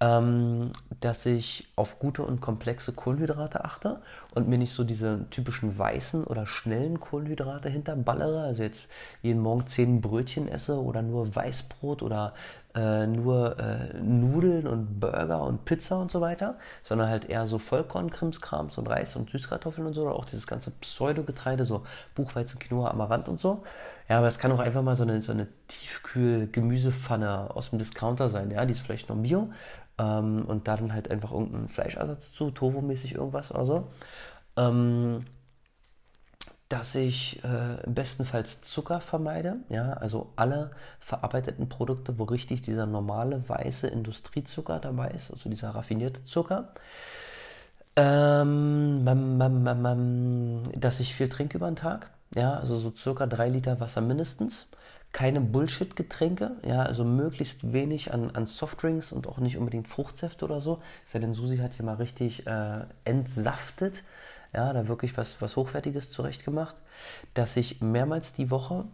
ähm, 0.00 0.72
dass 1.00 1.24
ich 1.24 1.68
auf 1.74 1.98
gute 1.98 2.22
und 2.22 2.40
komplexe 2.40 2.92
Kohlenhydrate 2.92 3.64
achte 3.64 4.02
und 4.34 4.46
mir 4.46 4.58
nicht 4.58 4.72
so 4.72 4.84
diese 4.84 5.24
typischen 5.30 5.78
weißen 5.78 6.24
oder 6.24 6.46
schnellen 6.46 7.00
Kohlenhydrate 7.00 7.70
hinterballere. 7.70 8.42
Also 8.42 8.62
jetzt 8.62 8.84
jeden 9.22 9.40
Morgen 9.40 9.66
zehn 9.66 10.02
Brötchen 10.02 10.48
esse 10.48 10.82
oder 10.82 11.00
nur 11.00 11.34
Weißbrot 11.34 12.02
oder 12.02 12.34
äh, 12.74 13.06
nur 13.06 13.58
äh, 13.58 13.98
Nudeln 14.02 14.66
und 14.66 15.00
Burger 15.00 15.42
und 15.42 15.64
Pizza 15.64 15.98
und 15.98 16.10
so 16.10 16.20
weiter, 16.20 16.56
sondern 16.82 17.08
halt 17.08 17.30
eher 17.30 17.46
so 17.46 17.58
Vollkornkrimskrams 17.58 18.76
und 18.76 18.88
Reis 18.88 19.16
und 19.16 19.30
Süßkartoffeln 19.30 19.86
und 19.86 19.94
so, 19.94 20.02
oder 20.02 20.14
auch 20.14 20.26
dieses 20.26 20.46
ganze 20.46 20.72
Pseudogetreide, 20.72 21.64
so 21.64 21.86
Buchweizen, 22.14 22.58
Quinoa, 22.58 22.90
Amaranth 22.90 23.28
und 23.28 23.40
so. 23.40 23.64
Ja, 24.08 24.18
aber 24.18 24.28
es 24.28 24.38
kann 24.38 24.52
auch 24.52 24.60
einfach 24.60 24.82
mal 24.82 24.94
so 24.94 25.02
eine, 25.02 25.20
so 25.22 25.32
eine 25.32 25.48
Tiefkühl-Gemüsepfanne 25.68 27.50
aus 27.56 27.70
dem 27.70 27.78
Discounter 27.78 28.28
sein, 28.28 28.50
ja, 28.50 28.64
die 28.66 28.72
ist 28.72 28.80
vielleicht 28.80 29.08
noch 29.08 29.16
Bio 29.16 29.48
ähm, 29.98 30.44
und 30.46 30.68
da 30.68 30.76
dann 30.76 30.92
halt 30.92 31.10
einfach 31.10 31.32
irgendeinen 31.32 31.68
Fleischersatz 31.68 32.32
zu, 32.32 32.50
Tofu-mäßig 32.50 33.14
irgendwas 33.14 33.50
oder 33.50 33.64
so. 33.64 33.88
Ähm, 34.56 35.26
dass 36.68 36.96
ich 36.96 37.42
äh, 37.44 37.78
bestenfalls 37.86 38.62
Zucker 38.62 39.00
vermeide, 39.00 39.58
ja, 39.68 39.92
also 39.92 40.32
alle 40.34 40.72
verarbeiteten 40.98 41.68
Produkte, 41.68 42.18
wo 42.18 42.24
richtig 42.24 42.62
dieser 42.62 42.86
normale 42.86 43.48
weiße 43.48 43.86
Industriezucker 43.86 44.80
dabei 44.80 45.10
ist, 45.10 45.30
also 45.30 45.48
dieser 45.48 45.70
raffinierte 45.70 46.24
Zucker. 46.24 46.74
Ähm, 47.94 49.04
dass 50.74 51.00
ich 51.00 51.14
viel 51.14 51.28
trinke 51.28 51.56
über 51.56 51.70
den 51.70 51.76
Tag, 51.76 52.10
ja, 52.34 52.54
also 52.54 52.78
so 52.78 52.92
circa 52.94 53.26
drei 53.26 53.48
Liter 53.48 53.78
Wasser 53.80 54.00
mindestens 54.00 54.68
keine 55.12 55.40
Bullshit-Getränke, 55.40 56.56
ja, 56.66 56.82
also 56.82 57.04
möglichst 57.04 57.72
wenig 57.72 58.12
an, 58.12 58.30
an 58.32 58.46
Softdrinks 58.46 59.12
und 59.12 59.26
auch 59.26 59.38
nicht 59.38 59.56
unbedingt 59.56 59.88
Fruchtsäfte 59.88 60.44
oder 60.44 60.60
so. 60.60 60.82
Sei 61.04 61.18
denn 61.18 61.32
Susi 61.34 61.58
hat 61.58 61.74
hier 61.74 61.84
mal 61.84 61.94
richtig 61.94 62.46
äh, 62.46 62.84
entsaftet, 63.04 64.04
ja, 64.54 64.72
da 64.72 64.88
wirklich 64.88 65.16
was, 65.16 65.40
was 65.40 65.56
Hochwertiges 65.56 66.10
zurechtgemacht, 66.10 66.76
dass 67.34 67.56
ich 67.56 67.80
mehrmals 67.80 68.32
die 68.34 68.50
Woche 68.50 68.84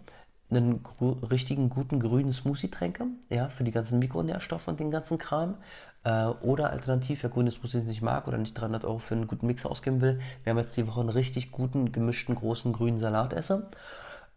einen 0.50 0.84
richtigen 1.30 1.70
guten 1.70 1.98
grünen 1.98 2.32
Smoothie 2.32 2.70
tränke, 2.70 3.06
ja, 3.30 3.48
für 3.48 3.64
die 3.64 3.70
ganzen 3.70 3.98
Mikronährstoffe 3.98 4.68
und 4.68 4.80
den 4.80 4.90
ganzen 4.90 5.18
Kram. 5.18 5.56
Äh, 6.04 6.26
oder 6.42 6.70
alternativ, 6.70 7.22
wer 7.22 7.30
grüne 7.30 7.50
Smoothies 7.50 7.84
nicht 7.84 8.02
mag 8.02 8.26
oder 8.28 8.38
nicht 8.38 8.54
300 8.54 8.84
Euro 8.84 8.98
für 8.98 9.14
einen 9.14 9.26
guten 9.26 9.46
Mix 9.46 9.64
ausgeben 9.64 10.00
will, 10.00 10.20
mehrmals 10.44 10.72
die 10.72 10.86
Woche 10.86 11.00
einen 11.00 11.08
richtig 11.10 11.52
guten, 11.52 11.92
gemischten, 11.92 12.34
großen 12.34 12.72
grünen 12.72 12.98
Salat 12.98 13.32
esse. 13.32 13.68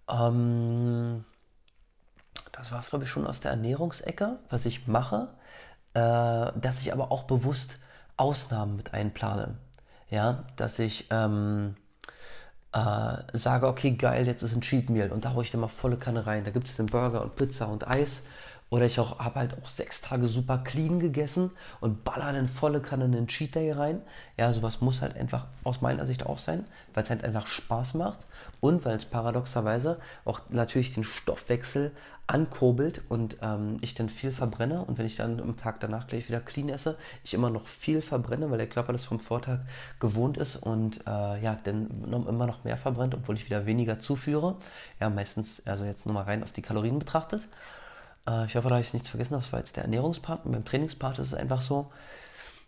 Ähm, 0.10 1.26
das 2.56 2.72
war 2.72 2.80
es, 2.80 2.90
glaube 2.90 3.04
ich, 3.04 3.10
schon 3.10 3.28
aus 3.28 3.42
der 3.42 3.52
Ernährungsecke, 3.52 4.40
was 4.50 4.66
ich 4.66 4.88
mache, 4.88 5.28
äh, 5.94 6.00
dass 6.00 6.82
ich 6.82 6.94
aber 6.94 7.12
auch 7.12 7.24
bewusst 7.24 7.80
Ausnahmen 8.18 8.78
mit 8.78 8.94
einplane. 8.94 9.56
Ja, 10.10 10.46
dass 10.56 10.80
ich 10.80 11.08
ähm, 11.10 11.76
äh, 12.72 13.18
sage, 13.34 13.68
okay, 13.68 13.92
geil, 13.92 14.28
jetzt 14.28 14.44
ist 14.44 14.56
ein 14.56 14.62
Cheat 14.62 14.90
Meal 14.90 15.12
und 15.12 15.26
da 15.26 15.34
haue 15.34 15.44
ich 15.44 15.52
dann 15.52 15.62
mal 15.62 15.68
volle 15.68 15.98
Kanne 15.98 16.26
rein. 16.26 16.44
Da 16.44 16.52
gibt 16.52 16.68
es 16.68 16.78
den 16.78 16.86
Burger 16.86 17.22
und 17.24 17.36
Pizza 17.36 17.68
und 17.68 17.88
Eis. 17.88 18.24
Oder 18.70 18.86
ich 18.86 18.98
habe 18.98 19.40
halt 19.40 19.56
auch 19.62 19.70
sechs 19.70 20.02
Tage 20.02 20.28
super 20.28 20.58
clean 20.58 21.00
gegessen 21.00 21.52
und 21.82 22.04
baller 22.04 22.34
dann 22.34 22.48
volle 22.48 22.82
Kanne 22.82 23.06
einen 23.06 23.28
Cheat 23.28 23.56
Day 23.56 23.72
rein. 23.72 24.02
Ja, 24.38 24.52
sowas 24.52 24.82
muss 24.82 25.02
halt 25.02 25.16
einfach 25.16 25.48
aus 25.64 25.82
meiner 25.82 26.06
Sicht 26.06 26.26
auch 26.26 26.40
sein, 26.40 26.66
weil 26.94 27.04
es 27.04 27.10
halt 27.10 27.24
einfach 27.24 27.48
Spaß 27.48 27.94
macht 27.94 28.20
und 28.62 28.84
weil 28.84 28.98
es 28.98 29.06
paradoxerweise 29.06 30.00
auch 30.26 30.42
natürlich 30.50 30.94
den 30.94 31.04
Stoffwechsel 31.04 31.92
ankurbelt 32.28 33.04
und 33.08 33.38
ähm, 33.42 33.78
ich 33.82 33.94
dann 33.94 34.10
viel 34.10 34.32
verbrenne 34.32 34.84
und 34.84 34.98
wenn 34.98 35.06
ich 35.06 35.16
dann 35.16 35.40
am 35.40 35.58
Tag 35.58 35.80
danach 35.80 36.08
gleich 36.08 36.28
wieder 36.28 36.40
clean 36.40 36.70
esse, 36.70 36.98
ich 37.24 37.36
immer 37.36 37.52
noch 37.52 37.68
viel 37.68 38.02
verbrenne, 38.02 38.50
weil 38.50 38.58
der 38.58 38.68
Körper 38.68 38.94
das 38.94 39.06
vom 39.06 39.20
Vortag 39.20 39.60
gewohnt 40.00 40.38
ist 40.38 40.56
und 40.56 41.06
äh, 41.06 41.42
ja, 41.44 41.60
dann 41.64 42.04
immer 42.04 42.48
noch 42.48 42.64
mehr 42.64 42.78
verbrennt, 42.78 43.14
obwohl 43.14 43.36
ich 43.36 43.46
wieder 43.46 43.68
weniger 43.68 44.00
zuführe. 44.00 44.56
Ja, 45.00 45.12
meistens, 45.12 45.62
also 45.68 45.86
jetzt 45.86 46.08
nur 46.08 46.16
mal 46.16 46.24
rein 46.24 46.44
auf 46.44 46.52
die 46.52 46.64
Kalorien 46.64 46.98
betrachtet. 46.98 47.48
Äh, 48.28 48.46
ich 48.46 48.56
hoffe, 48.56 48.70
da 48.70 48.76
habe 48.76 48.82
ich 48.82 48.94
nichts 48.94 49.10
vergessen, 49.10 49.34
das 49.34 49.52
war 49.52 49.60
jetzt 49.60 49.76
der 49.76 49.84
Ernährungspart 49.84 50.46
und 50.46 50.52
beim 50.52 50.66
Trainingspart 50.66 51.20
ist 51.20 51.28
es 51.28 51.34
einfach 51.34 51.62
so, 51.62 51.92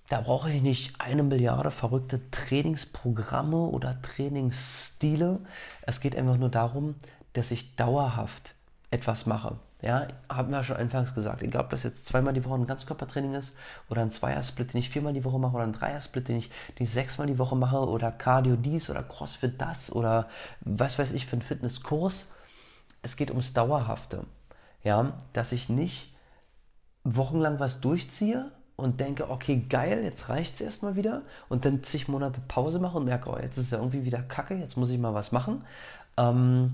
da 0.09 0.21
brauche 0.21 0.49
ich 0.49 0.61
nicht 0.61 1.01
eine 1.01 1.23
Milliarde 1.23 1.69
verrückte 1.69 2.31
Trainingsprogramme 2.31 3.57
oder 3.57 4.01
Trainingsstile. 4.01 5.39
Es 5.81 5.99
geht 5.99 6.15
einfach 6.15 6.37
nur 6.37 6.49
darum, 6.49 6.95
dass 7.33 7.51
ich 7.51 7.75
dauerhaft 7.75 8.55
etwas 8.89 9.25
mache. 9.25 9.57
Ja, 9.81 10.07
haben 10.27 10.51
wir 10.51 10.63
schon 10.63 10.77
anfangs 10.77 11.13
gesagt, 11.13 11.43
egal 11.43 11.65
ob 11.65 11.69
das 11.69 11.83
jetzt 11.83 12.07
zweimal 12.07 12.33
die 12.33 12.43
Woche 12.45 12.55
ein 12.55 12.65
Ganzkörpertraining 12.65 13.35
ist 13.35 13.55
oder 13.89 14.01
ein 14.01 14.09
Zweiersplit, 14.09 14.73
den 14.73 14.79
ich 14.79 14.89
viermal 14.89 15.13
die 15.13 15.23
Woche 15.23 15.37
mache 15.37 15.55
oder 15.55 15.65
ein 15.65 15.73
Dreiersplit, 15.73 16.29
den 16.29 16.37
ich, 16.37 16.49
ich 16.79 16.89
sechsmal 16.89 17.27
die 17.27 17.37
Woche 17.37 17.55
mache 17.55 17.77
oder 17.77 18.11
Cardio 18.11 18.55
dies 18.55 18.89
oder 18.89 19.03
Crossfit 19.03 19.61
das 19.61 19.91
oder 19.91 20.29
was 20.61 20.97
weiß 20.97 21.11
ich 21.11 21.27
für 21.27 21.33
einen 21.33 21.43
Fitnesskurs. 21.43 22.27
Es 23.03 23.17
geht 23.17 23.29
ums 23.29 23.53
Dauerhafte. 23.53 24.25
Ja, 24.83 25.13
dass 25.33 25.51
ich 25.51 25.69
nicht 25.69 26.15
wochenlang 27.03 27.59
was 27.59 27.81
durchziehe 27.81 28.51
und 28.75 28.99
denke, 28.99 29.29
okay, 29.29 29.65
geil, 29.69 30.03
jetzt 30.03 30.29
reicht 30.29 30.55
es 30.55 30.61
erstmal 30.61 30.95
wieder 30.95 31.23
und 31.49 31.65
dann 31.65 31.83
zig 31.83 32.07
Monate 32.07 32.41
Pause 32.47 32.79
mache 32.79 32.97
und 32.97 33.05
merke, 33.05 33.29
oh, 33.29 33.37
jetzt 33.37 33.57
ist 33.57 33.71
ja 33.71 33.79
irgendwie 33.79 34.05
wieder 34.05 34.21
kacke, 34.21 34.55
jetzt 34.55 34.77
muss 34.77 34.91
ich 34.91 34.99
mal 34.99 35.13
was 35.13 35.31
machen. 35.31 35.63
Ähm, 36.15 36.73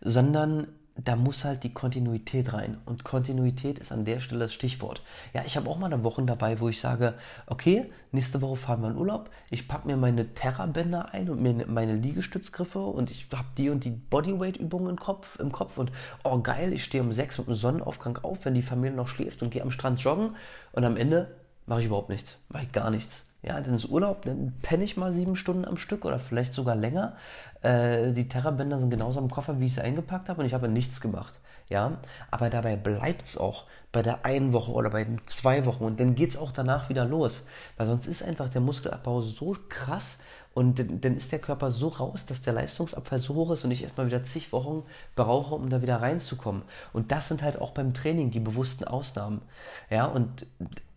sondern 0.00 0.68
da 0.96 1.16
muss 1.16 1.44
halt 1.44 1.64
die 1.64 1.74
Kontinuität 1.74 2.52
rein. 2.52 2.78
Und 2.84 3.02
Kontinuität 3.02 3.80
ist 3.80 3.90
an 3.90 4.04
der 4.04 4.20
Stelle 4.20 4.40
das 4.44 4.52
Stichwort. 4.52 5.02
Ja, 5.32 5.42
ich 5.44 5.56
habe 5.56 5.68
auch 5.68 5.78
mal 5.78 5.92
eine 5.92 6.04
Wochen 6.04 6.26
dabei, 6.26 6.60
wo 6.60 6.68
ich 6.68 6.80
sage, 6.80 7.14
okay, 7.46 7.90
nächste 8.12 8.40
Woche 8.40 8.56
fahren 8.56 8.82
wir 8.82 8.90
in 8.90 8.96
Urlaub, 8.96 9.30
ich 9.50 9.66
packe 9.66 9.88
mir 9.88 9.96
meine 9.96 10.34
Terra-Bänder 10.34 11.12
ein 11.12 11.28
und 11.28 11.42
mir 11.42 11.66
meine 11.66 11.96
Liegestützgriffe 11.96 12.78
und 12.78 13.10
ich 13.10 13.26
habe 13.34 13.48
die 13.58 13.70
und 13.70 13.84
die 13.84 13.90
Bodyweight-Übungen 13.90 14.90
im 14.90 15.00
Kopf, 15.00 15.38
im 15.40 15.50
Kopf 15.50 15.78
und 15.78 15.90
oh 16.22 16.38
geil, 16.38 16.72
ich 16.72 16.84
stehe 16.84 17.02
um 17.02 17.12
sechs 17.12 17.38
mit 17.38 17.48
dem 17.48 17.54
Sonnenaufgang 17.54 18.18
auf, 18.18 18.44
wenn 18.44 18.54
die 18.54 18.62
Familie 18.62 18.96
noch 18.96 19.08
schläft 19.08 19.42
und 19.42 19.50
gehe 19.50 19.62
am 19.62 19.72
Strand 19.72 20.00
joggen 20.00 20.36
und 20.72 20.84
am 20.84 20.96
Ende 20.96 21.34
mache 21.66 21.80
ich 21.80 21.86
überhaupt 21.86 22.08
nichts, 22.08 22.38
mache 22.48 22.64
ich 22.64 22.72
gar 22.72 22.90
nichts. 22.90 23.26
Ja, 23.46 23.60
dann 23.60 23.74
ist 23.74 23.90
Urlaub, 23.90 24.24
dann 24.24 24.54
penne 24.62 24.84
ich 24.84 24.96
mal 24.96 25.12
sieben 25.12 25.36
Stunden 25.36 25.66
am 25.66 25.76
Stück 25.76 26.06
oder 26.06 26.18
vielleicht 26.18 26.54
sogar 26.54 26.74
länger. 26.74 27.16
Äh, 27.60 28.12
die 28.12 28.26
Terrabänder 28.26 28.80
sind 28.80 28.88
genauso 28.88 29.20
im 29.20 29.30
Koffer, 29.30 29.60
wie 29.60 29.66
ich 29.66 29.74
sie 29.74 29.82
eingepackt 29.82 30.30
habe 30.30 30.40
und 30.40 30.46
ich 30.46 30.54
habe 30.54 30.68
nichts 30.68 31.00
gemacht. 31.00 31.34
Ja, 31.68 31.98
aber 32.30 32.50
dabei 32.50 32.76
bleibt 32.76 33.26
es 33.26 33.38
auch 33.38 33.64
bei 33.92 34.02
der 34.02 34.24
einen 34.24 34.52
Woche 34.52 34.72
oder 34.72 34.90
bei 34.90 35.04
den 35.04 35.20
zwei 35.26 35.64
Wochen 35.66 35.84
und 35.84 36.00
dann 36.00 36.14
geht 36.14 36.30
es 36.30 36.36
auch 36.36 36.52
danach 36.52 36.88
wieder 36.88 37.04
los. 37.04 37.44
Weil 37.76 37.86
sonst 37.86 38.06
ist 38.06 38.22
einfach 38.22 38.48
der 38.48 38.60
Muskelabbau 38.60 39.20
so 39.20 39.56
krass 39.68 40.18
und 40.54 40.78
dann 41.04 41.16
ist 41.16 41.32
der 41.32 41.38
Körper 41.38 41.70
so 41.70 41.88
raus, 41.88 42.26
dass 42.26 42.42
der 42.42 42.52
Leistungsabfall 42.54 43.18
so 43.18 43.34
hoch 43.34 43.50
ist 43.50 43.64
und 43.64 43.70
ich 43.70 43.82
erstmal 43.82 44.06
wieder 44.06 44.24
zig 44.24 44.52
Wochen 44.52 44.84
brauche, 45.16 45.54
um 45.54 45.68
da 45.68 45.82
wieder 45.82 45.96
reinzukommen. 45.96 46.62
Und 46.92 47.12
das 47.12 47.28
sind 47.28 47.42
halt 47.42 47.60
auch 47.60 47.72
beim 47.72 47.92
Training 47.92 48.30
die 48.30 48.40
bewussten 48.40 48.84
Ausnahmen. 48.84 49.42
Ja, 49.90 50.06
und 50.06 50.46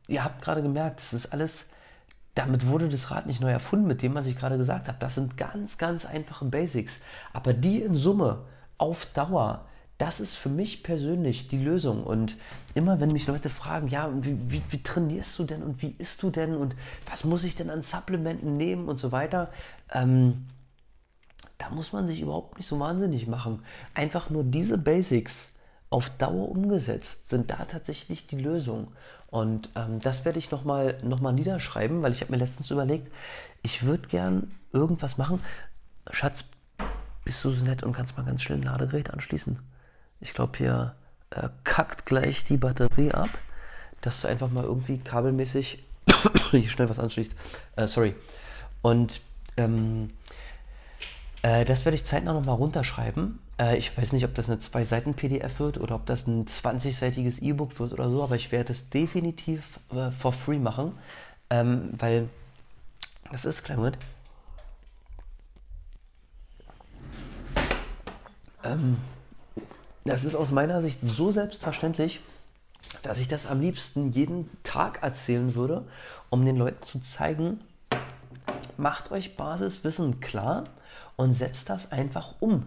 ihr 0.07 0.23
habt 0.23 0.41
gerade 0.41 0.61
gemerkt, 0.61 0.99
das 0.99 1.13
ist 1.13 1.33
alles 1.33 1.69
damit 2.37 2.67
wurde 2.67 2.87
das 2.87 3.09
Rad 3.09 3.25
nicht 3.25 3.41
neu 3.41 3.49
erfunden 3.49 3.87
mit 3.87 4.01
dem, 4.01 4.13
was 4.13 4.27
ich 4.27 4.37
gerade 4.37 4.57
gesagt 4.57 4.87
habe. 4.87 4.97
Das 4.99 5.15
sind 5.15 5.37
ganz, 5.37 5.77
ganz 5.77 6.05
einfache 6.05 6.45
Basics. 6.45 7.01
Aber 7.33 7.53
die 7.53 7.81
in 7.81 7.95
Summe 7.95 8.43
auf 8.77 9.07
Dauer, 9.13 9.65
das 9.97 10.19
ist 10.19 10.35
für 10.35 10.49
mich 10.49 10.83
persönlich 10.83 11.47
die 11.47 11.57
Lösung. 11.57 12.03
Und 12.03 12.35
immer 12.75 12.99
wenn 12.99 13.11
mich 13.11 13.25
Leute 13.25 13.49
fragen, 13.49 13.87
ja, 13.87 14.11
wie, 14.21 14.37
wie, 14.47 14.61
wie, 14.69 14.83
trainierst 14.83 15.39
du 15.39 15.45
denn 15.45 15.63
und 15.63 15.81
wie 15.81 15.95
isst 15.97 16.21
du 16.21 16.29
denn 16.29 16.55
und 16.55 16.75
was 17.09 17.23
muss 17.23 17.43
ich 17.43 17.55
denn 17.55 17.71
an 17.71 17.81
Supplementen 17.81 18.55
nehmen 18.55 18.87
und 18.87 18.97
so 18.97 19.11
weiter, 19.11 19.49
ähm, 19.91 20.45
da 21.57 21.69
muss 21.71 21.91
man 21.91 22.05
sich 22.05 22.21
überhaupt 22.21 22.57
nicht 22.57 22.67
so 22.67 22.79
wahnsinnig 22.79 23.27
machen. 23.27 23.63
Einfach 23.95 24.29
nur 24.29 24.43
diese 24.43 24.77
Basics 24.77 25.53
auf 25.89 26.09
Dauer 26.17 26.49
umgesetzt 26.49 27.29
sind 27.29 27.49
da 27.49 27.65
tatsächlich 27.65 28.27
die 28.27 28.39
Lösung. 28.39 28.89
Und 29.29 29.69
ähm, 29.75 29.99
das 29.99 30.25
werde 30.25 30.39
ich 30.39 30.51
nochmal 30.51 30.97
noch 31.03 31.19
mal 31.19 31.31
niederschreiben, 31.31 32.01
weil 32.01 32.11
ich 32.11 32.21
habe 32.21 32.31
mir 32.31 32.37
letztens 32.37 32.71
überlegt, 32.71 33.11
ich 33.61 33.83
würde 33.83 34.07
gern 34.07 34.51
irgendwas 34.73 35.17
machen. 35.17 35.41
Schatz, 36.11 36.45
bist 37.23 37.43
du 37.43 37.51
so 37.51 37.65
nett 37.65 37.83
und 37.83 37.93
kannst 37.93 38.17
mal 38.17 38.25
ganz 38.25 38.41
schnell 38.41 38.59
ein 38.59 38.63
Ladegerät 38.63 39.11
anschließen? 39.11 39.59
Ich 40.19 40.33
glaube, 40.33 40.57
hier 40.57 40.95
äh, 41.31 41.49
kackt 41.63 42.05
gleich 42.05 42.43
die 42.43 42.57
Batterie 42.57 43.11
ab, 43.11 43.29
dass 44.01 44.21
du 44.21 44.27
einfach 44.27 44.49
mal 44.49 44.63
irgendwie 44.63 44.97
kabelmäßig 44.97 45.83
hier 46.51 46.69
schnell 46.69 46.89
was 46.89 46.99
anschließt. 46.99 47.35
Äh, 47.75 47.87
sorry. 47.87 48.15
Und 48.81 49.21
ähm, 49.57 50.11
äh, 51.41 51.65
das 51.65 51.85
werde 51.85 51.95
ich 51.95 52.05
zeitnah 52.05 52.33
nochmal 52.33 52.55
runterschreiben. 52.55 53.39
Äh, 53.59 53.77
ich 53.77 53.97
weiß 53.97 54.13
nicht, 54.13 54.25
ob 54.25 54.35
das 54.35 54.49
eine 54.49 54.59
zwei 54.59 54.83
Seiten 54.83 55.13
PDF 55.13 55.59
wird 55.59 55.77
oder 55.77 55.95
ob 55.95 56.05
das 56.05 56.27
ein 56.27 56.45
20-seitiges 56.45 57.41
E-Book 57.41 57.79
wird 57.79 57.93
oder 57.93 58.09
so, 58.09 58.23
aber 58.23 58.35
ich 58.35 58.51
werde 58.51 58.71
es 58.71 58.89
definitiv 58.89 59.79
äh, 59.91 60.11
for 60.11 60.33
free 60.33 60.59
machen, 60.59 60.97
ähm, 61.49 61.89
weil 61.97 62.29
das 63.31 63.45
ist, 63.45 63.67
Moment. 63.69 63.97
Ähm, 68.63 68.97
das 70.05 70.23
ist 70.23 70.35
aus 70.35 70.51
meiner 70.51 70.81
Sicht 70.81 70.99
so 71.03 71.31
selbstverständlich, 71.31 72.21
dass 73.03 73.17
ich 73.17 73.27
das 73.27 73.45
am 73.45 73.59
liebsten 73.59 74.13
jeden 74.13 74.49
Tag 74.63 75.03
erzählen 75.03 75.53
würde, 75.55 75.83
um 76.29 76.45
den 76.45 76.55
Leuten 76.55 76.83
zu 76.83 76.99
zeigen, 76.99 77.59
macht 78.77 79.11
euch 79.11 79.35
Basiswissen 79.35 80.21
klar 80.21 80.65
und 81.17 81.33
setzt 81.33 81.69
das 81.69 81.91
einfach 81.91 82.35
um. 82.39 82.65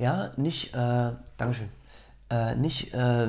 Ja, 0.00 0.32
nicht, 0.38 0.72
äh, 0.74 1.10
Dankeschön, 1.36 1.68
äh, 2.30 2.56
nicht, 2.56 2.94
äh, 2.94 3.28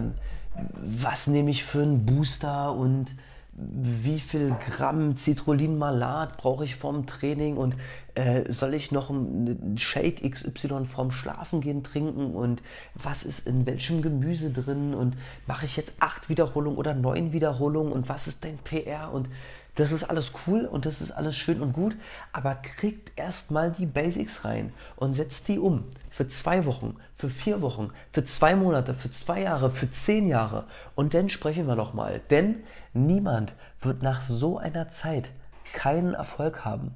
was 0.75 1.28
nehme 1.28 1.50
ich 1.50 1.66
für 1.66 1.82
einen 1.82 2.06
Booster 2.06 2.74
und 2.74 3.13
wie 3.54 4.22
viel 4.22 4.56
Gramm 4.70 5.18
Citrullin-Malat 5.18 6.38
brauche 6.38 6.63
ich 6.63 6.75
vorm 6.75 7.08
Training 7.08 7.58
und 7.58 7.75
äh, 8.16 8.50
soll 8.50 8.74
ich 8.74 8.94
noch 8.94 9.10
einen 9.10 9.78
Shake 9.78 10.22
XY 10.32 10.86
vorm 10.86 11.12
Schlafengehen 11.12 11.84
trinken 11.84 12.34
und 12.34 12.62
was 12.96 13.24
ist 13.24 13.48
in 13.48 13.66
welchem 13.66 14.01
Gemüse 14.01 14.51
drin 14.51 14.94
und 14.94 15.18
mache 15.48 15.66
ich 15.66 15.75
jetzt 15.75 15.92
acht 16.00 16.30
Wiederholungen 16.30 16.78
oder 16.78 16.94
neun 16.94 17.34
Wiederholungen 17.34 17.92
und 17.92 18.08
was 18.08 18.28
ist 18.28 18.46
dein 18.46 18.58
PR 18.58 19.12
und 19.12 19.28
das 19.75 19.92
ist 19.92 20.04
alles 20.04 20.34
cool 20.46 20.66
und 20.66 20.86
das 20.86 21.01
ist 21.01 21.12
alles 21.12 21.36
schön 21.36 21.62
und 21.62 21.74
gut, 21.74 21.96
aber 22.34 22.56
kriegt 22.56 23.18
erstmal 23.18 23.72
die 23.72 23.86
Basics 23.86 24.44
rein 24.44 24.74
und 24.98 25.13
setzt 25.13 25.48
die 25.48 25.60
um. 25.60 25.86
Für 26.10 26.28
zwei 26.28 26.66
Wochen, 26.66 26.98
für 27.16 27.30
vier 27.30 27.62
Wochen, 27.62 27.92
für 28.12 28.25
zwei 28.25 28.56
Monate, 28.56 28.94
für 28.94 29.12
zwei 29.12 29.42
Jahre, 29.44 29.72
für 29.72 29.90
zehn 29.90 30.28
Jahre. 30.28 30.66
Und 30.96 31.13
dann 31.13 31.30
sprechen 31.30 31.68
wir 31.68 31.75
nochmal. 31.75 32.20
Denn 32.30 32.63
niemand 32.94 33.54
wird 33.80 34.04
nach 34.04 34.22
so 34.22 34.58
einer 34.58 34.90
Zeit 34.90 35.30
keinen 35.72 36.16
Erfolg 36.16 36.66
haben. 36.66 36.94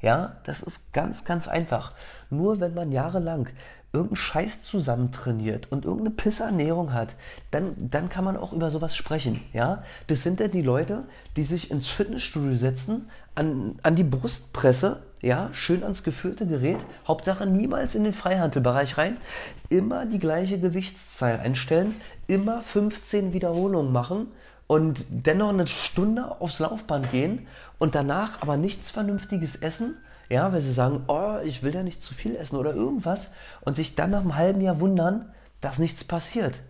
Ja, 0.00 0.36
das 0.44 0.62
ist 0.62 0.92
ganz, 0.92 1.24
ganz 1.24 1.48
einfach. 1.48 1.92
Nur 2.30 2.60
wenn 2.60 2.74
man 2.74 2.92
jahrelang 2.92 3.48
irgendeinen 3.92 4.16
Scheiß 4.16 4.62
zusammen 4.62 5.12
trainiert 5.12 5.72
und 5.72 5.84
irgendeine 5.84 6.14
Pissernährung 6.14 6.92
hat, 6.92 7.14
dann, 7.50 7.74
dann 7.90 8.08
kann 8.08 8.24
man 8.24 8.36
auch 8.36 8.52
über 8.52 8.70
sowas 8.70 8.94
sprechen. 8.94 9.40
Ja? 9.52 9.82
Das 10.08 10.22
sind 10.22 10.40
ja 10.40 10.48
die 10.48 10.62
Leute, 10.62 11.04
die 11.36 11.42
sich 11.42 11.70
ins 11.70 11.88
Fitnessstudio 11.88 12.54
setzen, 12.54 13.08
an, 13.34 13.78
an 13.82 13.96
die 13.96 14.04
Brustpresse, 14.04 15.02
ja, 15.20 15.50
schön 15.52 15.82
ans 15.82 16.02
geführte 16.02 16.46
Gerät, 16.46 16.78
Hauptsache 17.06 17.46
niemals 17.46 17.94
in 17.94 18.04
den 18.04 18.12
Freihandelbereich 18.12 18.98
rein, 18.98 19.16
immer 19.68 20.06
die 20.06 20.18
gleiche 20.18 20.60
Gewichtszahl 20.60 21.40
einstellen, 21.40 21.96
immer 22.26 22.60
15 22.60 23.32
Wiederholungen 23.32 23.92
machen 23.92 24.28
und 24.66 25.06
dennoch 25.10 25.48
eine 25.48 25.66
Stunde 25.66 26.40
aufs 26.40 26.58
Laufband 26.58 27.10
gehen 27.10 27.46
und 27.78 27.94
danach 27.94 28.42
aber 28.42 28.56
nichts 28.56 28.90
Vernünftiges 28.90 29.56
essen 29.56 29.96
ja, 30.28 30.52
weil 30.52 30.60
sie 30.60 30.72
sagen, 30.72 31.04
oh, 31.08 31.38
ich 31.44 31.62
will 31.62 31.74
ja 31.74 31.82
nicht 31.82 32.02
zu 32.02 32.14
viel 32.14 32.36
essen 32.36 32.56
oder 32.56 32.74
irgendwas 32.74 33.30
und 33.62 33.76
sich 33.76 33.94
dann 33.94 34.10
nach 34.10 34.20
einem 34.20 34.36
halben 34.36 34.60
Jahr 34.60 34.80
wundern, 34.80 35.32
dass 35.60 35.78
nichts 35.78 36.04
passiert. 36.04 36.60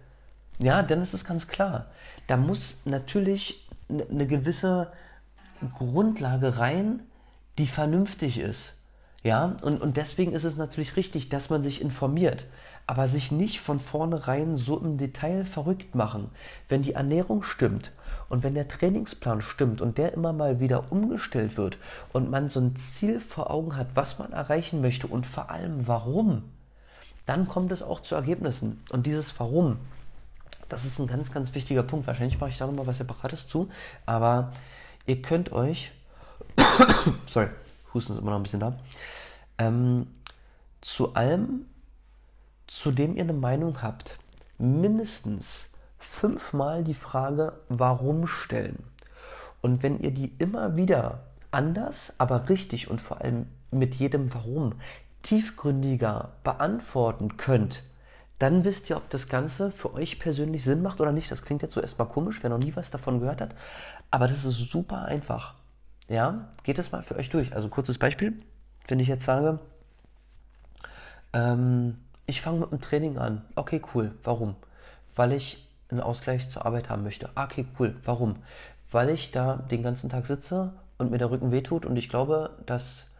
Ja, 0.58 0.82
dann 0.82 1.02
ist 1.02 1.14
es 1.14 1.24
ganz 1.24 1.48
klar. 1.48 1.86
Da 2.26 2.36
muss 2.36 2.82
natürlich 2.84 3.68
eine 3.88 4.26
gewisse 4.26 4.92
Grundlage 5.76 6.58
rein, 6.58 7.00
die 7.58 7.66
vernünftig 7.66 8.38
ist. 8.38 8.74
Ja, 9.24 9.56
und, 9.62 9.80
und 9.80 9.96
deswegen 9.96 10.32
ist 10.32 10.44
es 10.44 10.56
natürlich 10.56 10.96
richtig, 10.96 11.28
dass 11.28 11.50
man 11.50 11.62
sich 11.64 11.80
informiert, 11.80 12.46
aber 12.86 13.08
sich 13.08 13.32
nicht 13.32 13.60
von 13.60 13.80
vornherein 13.80 14.56
so 14.56 14.78
im 14.78 14.96
Detail 14.96 15.44
verrückt 15.44 15.96
machen. 15.96 16.30
Wenn 16.68 16.82
die 16.82 16.92
Ernährung 16.92 17.42
stimmt 17.42 17.90
und 18.28 18.42
wenn 18.42 18.54
der 18.54 18.68
Trainingsplan 18.68 19.40
stimmt 19.40 19.80
und 19.80 19.96
der 19.96 20.12
immer 20.12 20.32
mal 20.32 20.60
wieder 20.60 20.92
umgestellt 20.92 21.56
wird 21.56 21.78
und 22.12 22.30
man 22.30 22.50
so 22.50 22.60
ein 22.60 22.76
Ziel 22.76 23.20
vor 23.20 23.50
Augen 23.50 23.76
hat, 23.76 23.88
was 23.94 24.18
man 24.18 24.32
erreichen 24.32 24.80
möchte 24.80 25.06
und 25.06 25.26
vor 25.26 25.50
allem 25.50 25.86
warum, 25.88 26.44
dann 27.24 27.48
kommt 27.48 27.72
es 27.72 27.82
auch 27.82 28.00
zu 28.00 28.14
Ergebnissen. 28.14 28.82
Und 28.90 29.06
dieses 29.06 29.38
Warum, 29.40 29.78
das 30.68 30.84
ist 30.84 30.98
ein 30.98 31.06
ganz, 31.06 31.32
ganz 31.32 31.54
wichtiger 31.54 31.82
Punkt. 31.82 32.06
Wahrscheinlich 32.06 32.38
mache 32.38 32.50
ich 32.50 32.58
da 32.58 32.66
nochmal 32.66 32.86
was 32.86 32.98
Separates 32.98 33.48
zu, 33.48 33.70
aber 34.04 34.52
ihr 35.06 35.22
könnt 35.22 35.52
euch, 35.52 35.92
sorry, 37.26 37.48
Husten 37.94 38.12
ist 38.12 38.18
immer 38.18 38.30
noch 38.30 38.38
ein 38.38 38.42
bisschen 38.42 38.60
da, 38.60 38.78
ähm, 39.56 40.06
zu 40.82 41.14
allem, 41.14 41.66
zu 42.66 42.92
dem 42.92 43.16
ihr 43.16 43.22
eine 43.22 43.32
Meinung 43.32 43.82
habt, 43.82 44.18
mindestens 44.58 45.70
fünfmal 46.08 46.82
die 46.82 46.94
Frage, 46.94 47.52
warum 47.68 48.26
stellen. 48.26 48.82
Und 49.60 49.82
wenn 49.82 50.00
ihr 50.00 50.10
die 50.10 50.32
immer 50.38 50.76
wieder 50.76 51.20
anders, 51.50 52.14
aber 52.18 52.48
richtig 52.48 52.90
und 52.90 53.00
vor 53.00 53.20
allem 53.20 53.46
mit 53.70 53.94
jedem 53.94 54.32
Warum 54.34 54.74
tiefgründiger 55.22 56.30
beantworten 56.42 57.36
könnt, 57.36 57.82
dann 58.38 58.64
wisst 58.64 58.88
ihr, 58.88 58.96
ob 58.96 59.10
das 59.10 59.28
Ganze 59.28 59.70
für 59.70 59.94
euch 59.94 60.18
persönlich 60.18 60.64
Sinn 60.64 60.82
macht 60.82 61.00
oder 61.00 61.12
nicht. 61.12 61.30
Das 61.30 61.42
klingt 61.42 61.62
jetzt 61.62 61.74
so 61.74 61.80
erstmal 61.80 62.08
komisch, 62.08 62.38
wer 62.42 62.50
noch 62.50 62.58
nie 62.58 62.74
was 62.74 62.90
davon 62.90 63.20
gehört 63.20 63.40
hat, 63.40 63.54
aber 64.10 64.28
das 64.28 64.44
ist 64.44 64.56
super 64.56 65.04
einfach. 65.04 65.54
Ja, 66.08 66.48
geht 66.62 66.78
es 66.78 66.90
mal 66.90 67.02
für 67.02 67.16
euch 67.16 67.30
durch. 67.30 67.54
Also 67.54 67.68
kurzes 67.68 67.98
Beispiel, 67.98 68.40
wenn 68.86 69.00
ich 69.00 69.08
jetzt 69.08 69.24
sage, 69.24 69.58
ähm, 71.32 71.98
ich 72.26 72.40
fange 72.40 72.60
mit 72.60 72.72
dem 72.72 72.80
Training 72.80 73.18
an. 73.18 73.44
Okay, 73.56 73.82
cool. 73.94 74.12
Warum? 74.24 74.56
Weil 75.14 75.32
ich 75.32 75.67
einen 75.90 76.00
Ausgleich 76.00 76.48
zur 76.48 76.66
Arbeit 76.66 76.90
haben 76.90 77.02
möchte. 77.02 77.30
Ah, 77.34 77.44
okay, 77.44 77.66
cool. 77.78 77.94
Warum? 78.04 78.36
Weil 78.90 79.10
ich 79.10 79.30
da 79.30 79.56
den 79.56 79.82
ganzen 79.82 80.10
Tag 80.10 80.26
sitze 80.26 80.72
und 80.98 81.10
mir 81.10 81.18
der 81.18 81.30
Rücken 81.30 81.50
wehtut 81.52 81.86
und 81.86 81.96
ich 81.96 82.08
glaube, 82.08 82.50
dass 82.66 83.10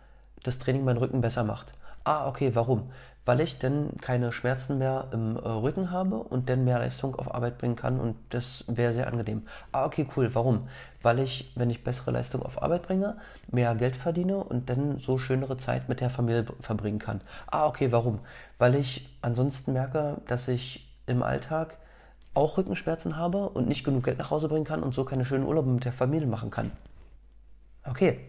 das 0.42 0.58
Training 0.58 0.84
meinen 0.84 0.98
Rücken 0.98 1.20
besser 1.20 1.44
macht. 1.44 1.72
Ah, 2.04 2.26
okay, 2.28 2.54
warum? 2.54 2.90
Weil 3.25 3.40
ich 3.40 3.58
dann 3.58 3.90
keine 4.00 4.32
Schmerzen 4.32 4.78
mehr 4.78 5.08
im 5.12 5.37
äh, 5.37 5.40
Rücken 5.40 5.90
habe 5.90 6.16
und 6.16 6.48
dann 6.48 6.64
mehr 6.64 6.78
Leistung 6.78 7.14
auf 7.16 7.34
Arbeit 7.34 7.58
bringen 7.58 7.76
kann 7.76 8.00
und 8.00 8.16
das 8.30 8.64
wäre 8.66 8.94
sehr 8.94 9.08
angenehm. 9.08 9.46
Ah, 9.72 9.84
okay, 9.84 10.06
cool. 10.16 10.34
Warum? 10.34 10.68
Weil 11.02 11.18
ich, 11.18 11.52
wenn 11.54 11.68
ich 11.68 11.84
bessere 11.84 12.12
Leistung 12.12 12.42
auf 12.42 12.62
Arbeit 12.62 12.82
bringe, 12.82 13.18
mehr 13.50 13.75
Geld 13.75 13.96
verdiene 13.96 14.38
und 14.38 14.70
dann 14.70 14.98
so 14.98 15.18
schönere 15.18 15.58
Zeit 15.58 15.90
mit 15.90 16.00
der 16.00 16.08
Familie 16.08 16.46
verbringen 16.60 16.98
kann. 16.98 17.20
Ah, 17.46 17.66
okay, 17.66 17.92
warum? 17.92 18.20
Weil 18.56 18.75
ich 18.75 19.14
ansonsten 19.20 19.75
merke, 19.75 20.22
dass 20.26 20.48
ich 20.48 20.88
im 21.06 21.22
Alltag 21.22 21.76
auch 22.35 22.58
Rückenschmerzen 22.58 23.16
habe 23.16 23.49
und 23.49 23.68
nicht 23.68 23.85
genug 23.85 24.04
Geld 24.04 24.18
nach 24.18 24.30
Hause 24.30 24.49
bringen 24.49 24.64
kann 24.64 24.82
und 24.82 24.94
so 24.94 25.04
keine 25.04 25.25
schönen 25.25 25.47
Urlaube 25.47 25.70
mit 25.70 25.85
der 25.85 25.92
Familie 25.92 26.28
machen 26.28 26.50
kann. 26.50 26.70
Okay. 27.85 28.20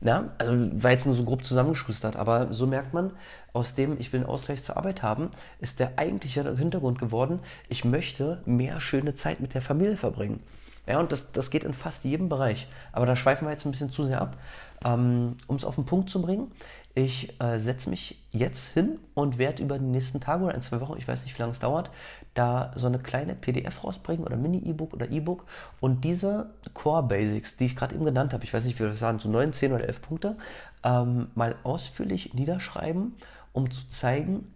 Ja, 0.00 0.34
also 0.36 0.52
war 0.82 0.90
jetzt 0.90 1.06
nur 1.06 1.14
so 1.14 1.24
grob 1.24 1.44
zusammengeschustert, 1.44 2.16
aber 2.16 2.52
so 2.52 2.66
merkt 2.66 2.92
man, 2.92 3.12
aus 3.54 3.74
dem 3.74 3.98
ich 3.98 4.12
will 4.12 4.20
einen 4.20 4.28
Ausgleich 4.28 4.62
zur 4.62 4.76
Arbeit 4.76 5.02
haben, 5.02 5.30
ist 5.60 5.80
der 5.80 5.98
eigentliche 5.98 6.56
Hintergrund 6.56 6.98
geworden, 6.98 7.40
ich 7.70 7.86
möchte 7.86 8.42
mehr 8.44 8.80
schöne 8.80 9.14
Zeit 9.14 9.40
mit 9.40 9.54
der 9.54 9.62
Familie 9.62 9.96
verbringen. 9.96 10.40
Ja, 10.86 11.00
und 11.00 11.12
das, 11.12 11.32
das 11.32 11.50
geht 11.50 11.64
in 11.64 11.72
fast 11.72 12.04
jedem 12.04 12.28
Bereich. 12.28 12.68
Aber 12.92 13.06
da 13.06 13.16
schweifen 13.16 13.46
wir 13.46 13.52
jetzt 13.52 13.64
ein 13.64 13.70
bisschen 13.70 13.90
zu 13.90 14.06
sehr 14.06 14.20
ab. 14.20 14.36
Ähm, 14.84 15.36
um 15.46 15.56
es 15.56 15.64
auf 15.64 15.76
den 15.76 15.86
Punkt 15.86 16.10
zu 16.10 16.20
bringen, 16.20 16.50
ich 16.94 17.40
äh, 17.40 17.58
setze 17.58 17.90
mich 17.90 18.22
jetzt 18.30 18.68
hin 18.68 18.98
und 19.14 19.38
werde 19.38 19.62
über 19.62 19.78
die 19.78 19.84
nächsten 19.84 20.20
Tage 20.20 20.44
oder 20.44 20.54
ein, 20.54 20.62
zwei 20.62 20.80
Wochen, 20.80 20.96
ich 20.96 21.08
weiß 21.08 21.24
nicht, 21.24 21.36
wie 21.36 21.42
lange 21.42 21.52
es 21.52 21.58
dauert, 21.58 21.90
da 22.34 22.70
so 22.76 22.86
eine 22.86 22.98
kleine 22.98 23.34
PDF 23.34 23.82
rausbringen 23.82 24.24
oder 24.24 24.36
Mini-E-Book 24.36 24.92
oder 24.92 25.10
E-Book 25.10 25.46
und 25.80 26.04
diese 26.04 26.50
Core 26.72 27.02
Basics, 27.02 27.56
die 27.56 27.64
ich 27.64 27.76
gerade 27.76 27.94
eben 27.94 28.04
genannt 28.04 28.32
habe, 28.32 28.44
ich 28.44 28.54
weiß 28.54 28.64
nicht, 28.64 28.78
wie 28.78 28.84
wir 28.84 28.90
das 28.90 29.00
sagen, 29.00 29.18
so 29.18 29.28
9, 29.28 29.52
10 29.52 29.72
oder 29.72 29.84
11 29.84 30.02
Punkte, 30.02 30.36
ähm, 30.84 31.28
mal 31.34 31.56
ausführlich 31.64 32.34
niederschreiben, 32.34 33.14
um 33.52 33.70
zu 33.70 33.88
zeigen, 33.88 34.52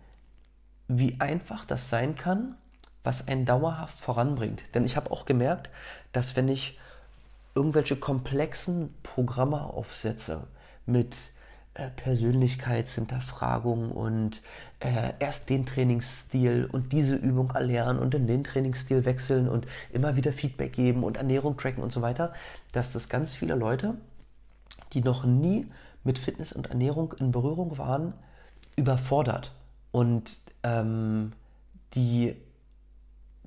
wie 0.86 1.20
einfach 1.20 1.64
das 1.64 1.88
sein 1.88 2.16
kann, 2.16 2.54
was 3.08 3.26
einen 3.26 3.46
dauerhaft 3.46 3.98
voranbringt. 3.98 4.62
Denn 4.74 4.84
ich 4.84 4.94
habe 4.94 5.10
auch 5.10 5.24
gemerkt, 5.24 5.70
dass 6.12 6.36
wenn 6.36 6.46
ich 6.46 6.78
irgendwelche 7.54 7.96
komplexen 7.96 8.94
Programme 9.02 9.62
aufsetze 9.62 10.46
mit 10.84 11.16
äh, 11.72 11.88
Persönlichkeitshinterfragung 11.88 13.92
und 13.92 14.42
äh, 14.80 15.14
erst 15.20 15.48
den 15.48 15.64
Trainingsstil 15.64 16.68
und 16.70 16.92
diese 16.92 17.16
Übung 17.16 17.52
erlernen 17.52 17.98
und 17.98 18.14
in 18.14 18.26
den 18.26 18.44
Trainingsstil 18.44 19.06
wechseln 19.06 19.48
und 19.48 19.66
immer 19.90 20.16
wieder 20.16 20.34
Feedback 20.34 20.74
geben 20.74 21.02
und 21.02 21.16
Ernährung 21.16 21.56
tracken 21.56 21.82
und 21.82 21.92
so 21.92 22.02
weiter, 22.02 22.34
dass 22.72 22.92
das 22.92 23.08
ganz 23.08 23.34
viele 23.34 23.54
Leute, 23.54 23.94
die 24.92 25.00
noch 25.00 25.24
nie 25.24 25.66
mit 26.04 26.18
Fitness 26.18 26.52
und 26.52 26.66
Ernährung 26.66 27.14
in 27.18 27.32
Berührung 27.32 27.78
waren, 27.78 28.12
überfordert 28.76 29.54
und 29.92 30.40
ähm, 30.62 31.32
die 31.94 32.36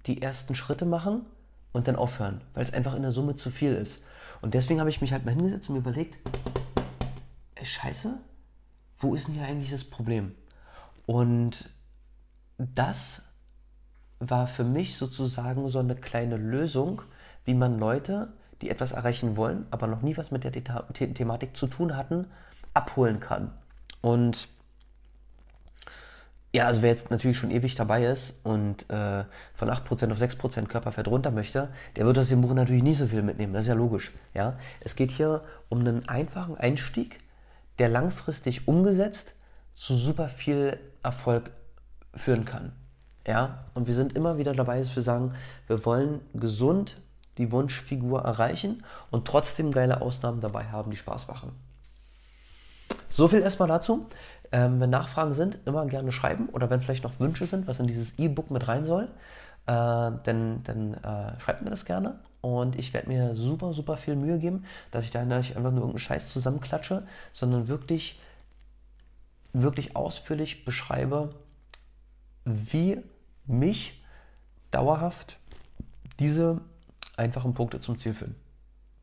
die 0.05 0.21
ersten 0.21 0.55
Schritte 0.55 0.85
machen 0.85 1.25
und 1.71 1.87
dann 1.87 1.95
aufhören, 1.95 2.41
weil 2.53 2.63
es 2.63 2.73
einfach 2.73 2.95
in 2.95 3.01
der 3.01 3.11
Summe 3.11 3.35
zu 3.35 3.49
viel 3.49 3.73
ist. 3.73 4.03
Und 4.41 4.53
deswegen 4.53 4.79
habe 4.79 4.89
ich 4.89 5.01
mich 5.01 5.11
halt 5.11 5.25
mal 5.25 5.33
hingesetzt 5.33 5.69
und 5.69 5.75
mir 5.75 5.81
überlegt, 5.81 6.17
scheiße, 7.61 8.17
wo 8.99 9.15
ist 9.15 9.27
denn 9.27 9.35
hier 9.35 9.45
eigentlich 9.45 9.71
das 9.71 9.83
Problem? 9.83 10.33
Und 11.05 11.69
das 12.57 13.23
war 14.19 14.47
für 14.47 14.63
mich 14.63 14.97
sozusagen 14.97 15.67
so 15.67 15.79
eine 15.79 15.95
kleine 15.95 16.37
Lösung, 16.37 17.01
wie 17.45 17.53
man 17.53 17.79
Leute, 17.79 18.33
die 18.61 18.69
etwas 18.69 18.91
erreichen 18.91 19.35
wollen, 19.35 19.65
aber 19.71 19.87
noch 19.87 20.01
nie 20.01 20.17
was 20.17 20.31
mit 20.31 20.43
der 20.43 20.53
The 20.53 21.07
Thematik 21.13 21.57
zu 21.57 21.67
tun 21.67 21.97
hatten, 21.97 22.27
abholen 22.73 23.19
kann. 23.19 23.51
Und 24.01 24.47
ja, 26.53 26.67
also 26.67 26.81
wer 26.81 26.89
jetzt 26.89 27.11
natürlich 27.11 27.37
schon 27.37 27.51
ewig 27.51 27.75
dabei 27.75 28.05
ist 28.05 28.33
und 28.43 28.89
äh, 28.89 29.23
von 29.53 29.69
8% 29.69 30.11
auf 30.11 30.19
6% 30.19 30.65
Körperfett 30.65 31.07
runter 31.07 31.31
möchte, 31.31 31.69
der 31.95 32.05
wird 32.05 32.17
aus 32.17 32.27
dem 32.27 32.41
Buch 32.41 32.53
natürlich 32.53 32.83
nie 32.83 32.93
so 32.93 33.07
viel 33.07 33.21
mitnehmen. 33.21 33.53
Das 33.53 33.63
ist 33.63 33.69
ja 33.69 33.73
logisch. 33.73 34.11
Ja? 34.33 34.57
Es 34.81 34.95
geht 34.95 35.11
hier 35.11 35.43
um 35.69 35.79
einen 35.79 36.09
einfachen 36.09 36.57
Einstieg, 36.57 37.19
der 37.79 37.87
langfristig 37.87 38.67
umgesetzt 38.67 39.33
zu 39.75 39.95
super 39.95 40.27
viel 40.27 40.77
Erfolg 41.03 41.51
führen 42.13 42.43
kann. 42.43 42.73
Ja, 43.25 43.65
und 43.73 43.87
wir 43.87 43.93
sind 43.93 44.13
immer 44.13 44.37
wieder 44.37 44.51
dabei, 44.51 44.79
dass 44.79 44.95
wir 44.95 45.03
sagen, 45.03 45.33
wir 45.67 45.85
wollen 45.85 46.19
gesund 46.33 46.97
die 47.37 47.51
Wunschfigur 47.51 48.23
erreichen 48.23 48.83
und 49.09 49.25
trotzdem 49.25 49.71
geile 49.71 50.01
Ausnahmen 50.01 50.41
dabei 50.41 50.65
haben, 50.65 50.91
die 50.91 50.97
Spaß 50.97 51.27
machen. 51.27 51.53
So 53.12 53.28
viel 53.28 53.41
erstmal 53.41 53.67
dazu. 53.67 54.08
Ähm, 54.52 54.80
wenn 54.80 54.89
Nachfragen 54.89 55.34
sind, 55.34 55.60
immer 55.65 55.86
gerne 55.86 56.12
schreiben 56.12 56.50
oder 56.50 56.69
wenn 56.69 56.82
vielleicht 56.82 57.04
noch 57.04 57.19
Wünsche 57.19 57.45
sind, 57.45 57.67
was 57.67 57.80
in 57.80 57.88
dieses 57.88 58.17
E-Book 58.17 58.52
mit 58.52 58.67
rein 58.67 58.84
soll, 58.86 59.04
äh, 59.67 60.12
dann, 60.24 60.62
dann 60.63 60.93
äh, 60.95 61.39
schreibt 61.39 61.62
mir 61.62 61.69
das 61.69 61.86
gerne. 61.86 62.19
Und 62.41 62.78
ich 62.78 62.93
werde 62.93 63.08
mir 63.08 63.36
super, 63.36 63.71
super 63.71 63.97
viel 63.97 64.15
Mühe 64.15 64.39
geben, 64.39 64.65
dass 64.89 65.06
ich 65.06 65.12
da 65.12 65.24
nicht 65.24 65.56
einfach 65.56 65.71
nur 65.71 65.82
irgendeinen 65.82 66.00
Scheiß 66.00 66.30
zusammenklatsche, 66.30 67.04
sondern 67.32 67.67
wirklich, 67.67 68.19
wirklich 69.54 69.95
ausführlich 69.95 70.65
beschreibe, 70.65 71.36
wie 72.45 73.02
mich 73.45 74.04
dauerhaft 74.71 75.38
diese 76.19 76.62
einfachen 77.15 77.54
Punkte 77.54 77.80
zum 77.80 77.97
Ziel 77.97 78.13
führen. 78.13 78.36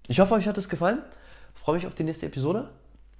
Ich 0.09 0.18
hoffe, 0.18 0.35
euch 0.35 0.49
hat 0.49 0.59
es 0.59 0.68
gefallen. 0.68 1.03
freue 1.55 1.77
mich 1.77 1.87
auf 1.87 1.94
die 1.94 2.05
nächste 2.05 2.27
Episode. 2.27 2.71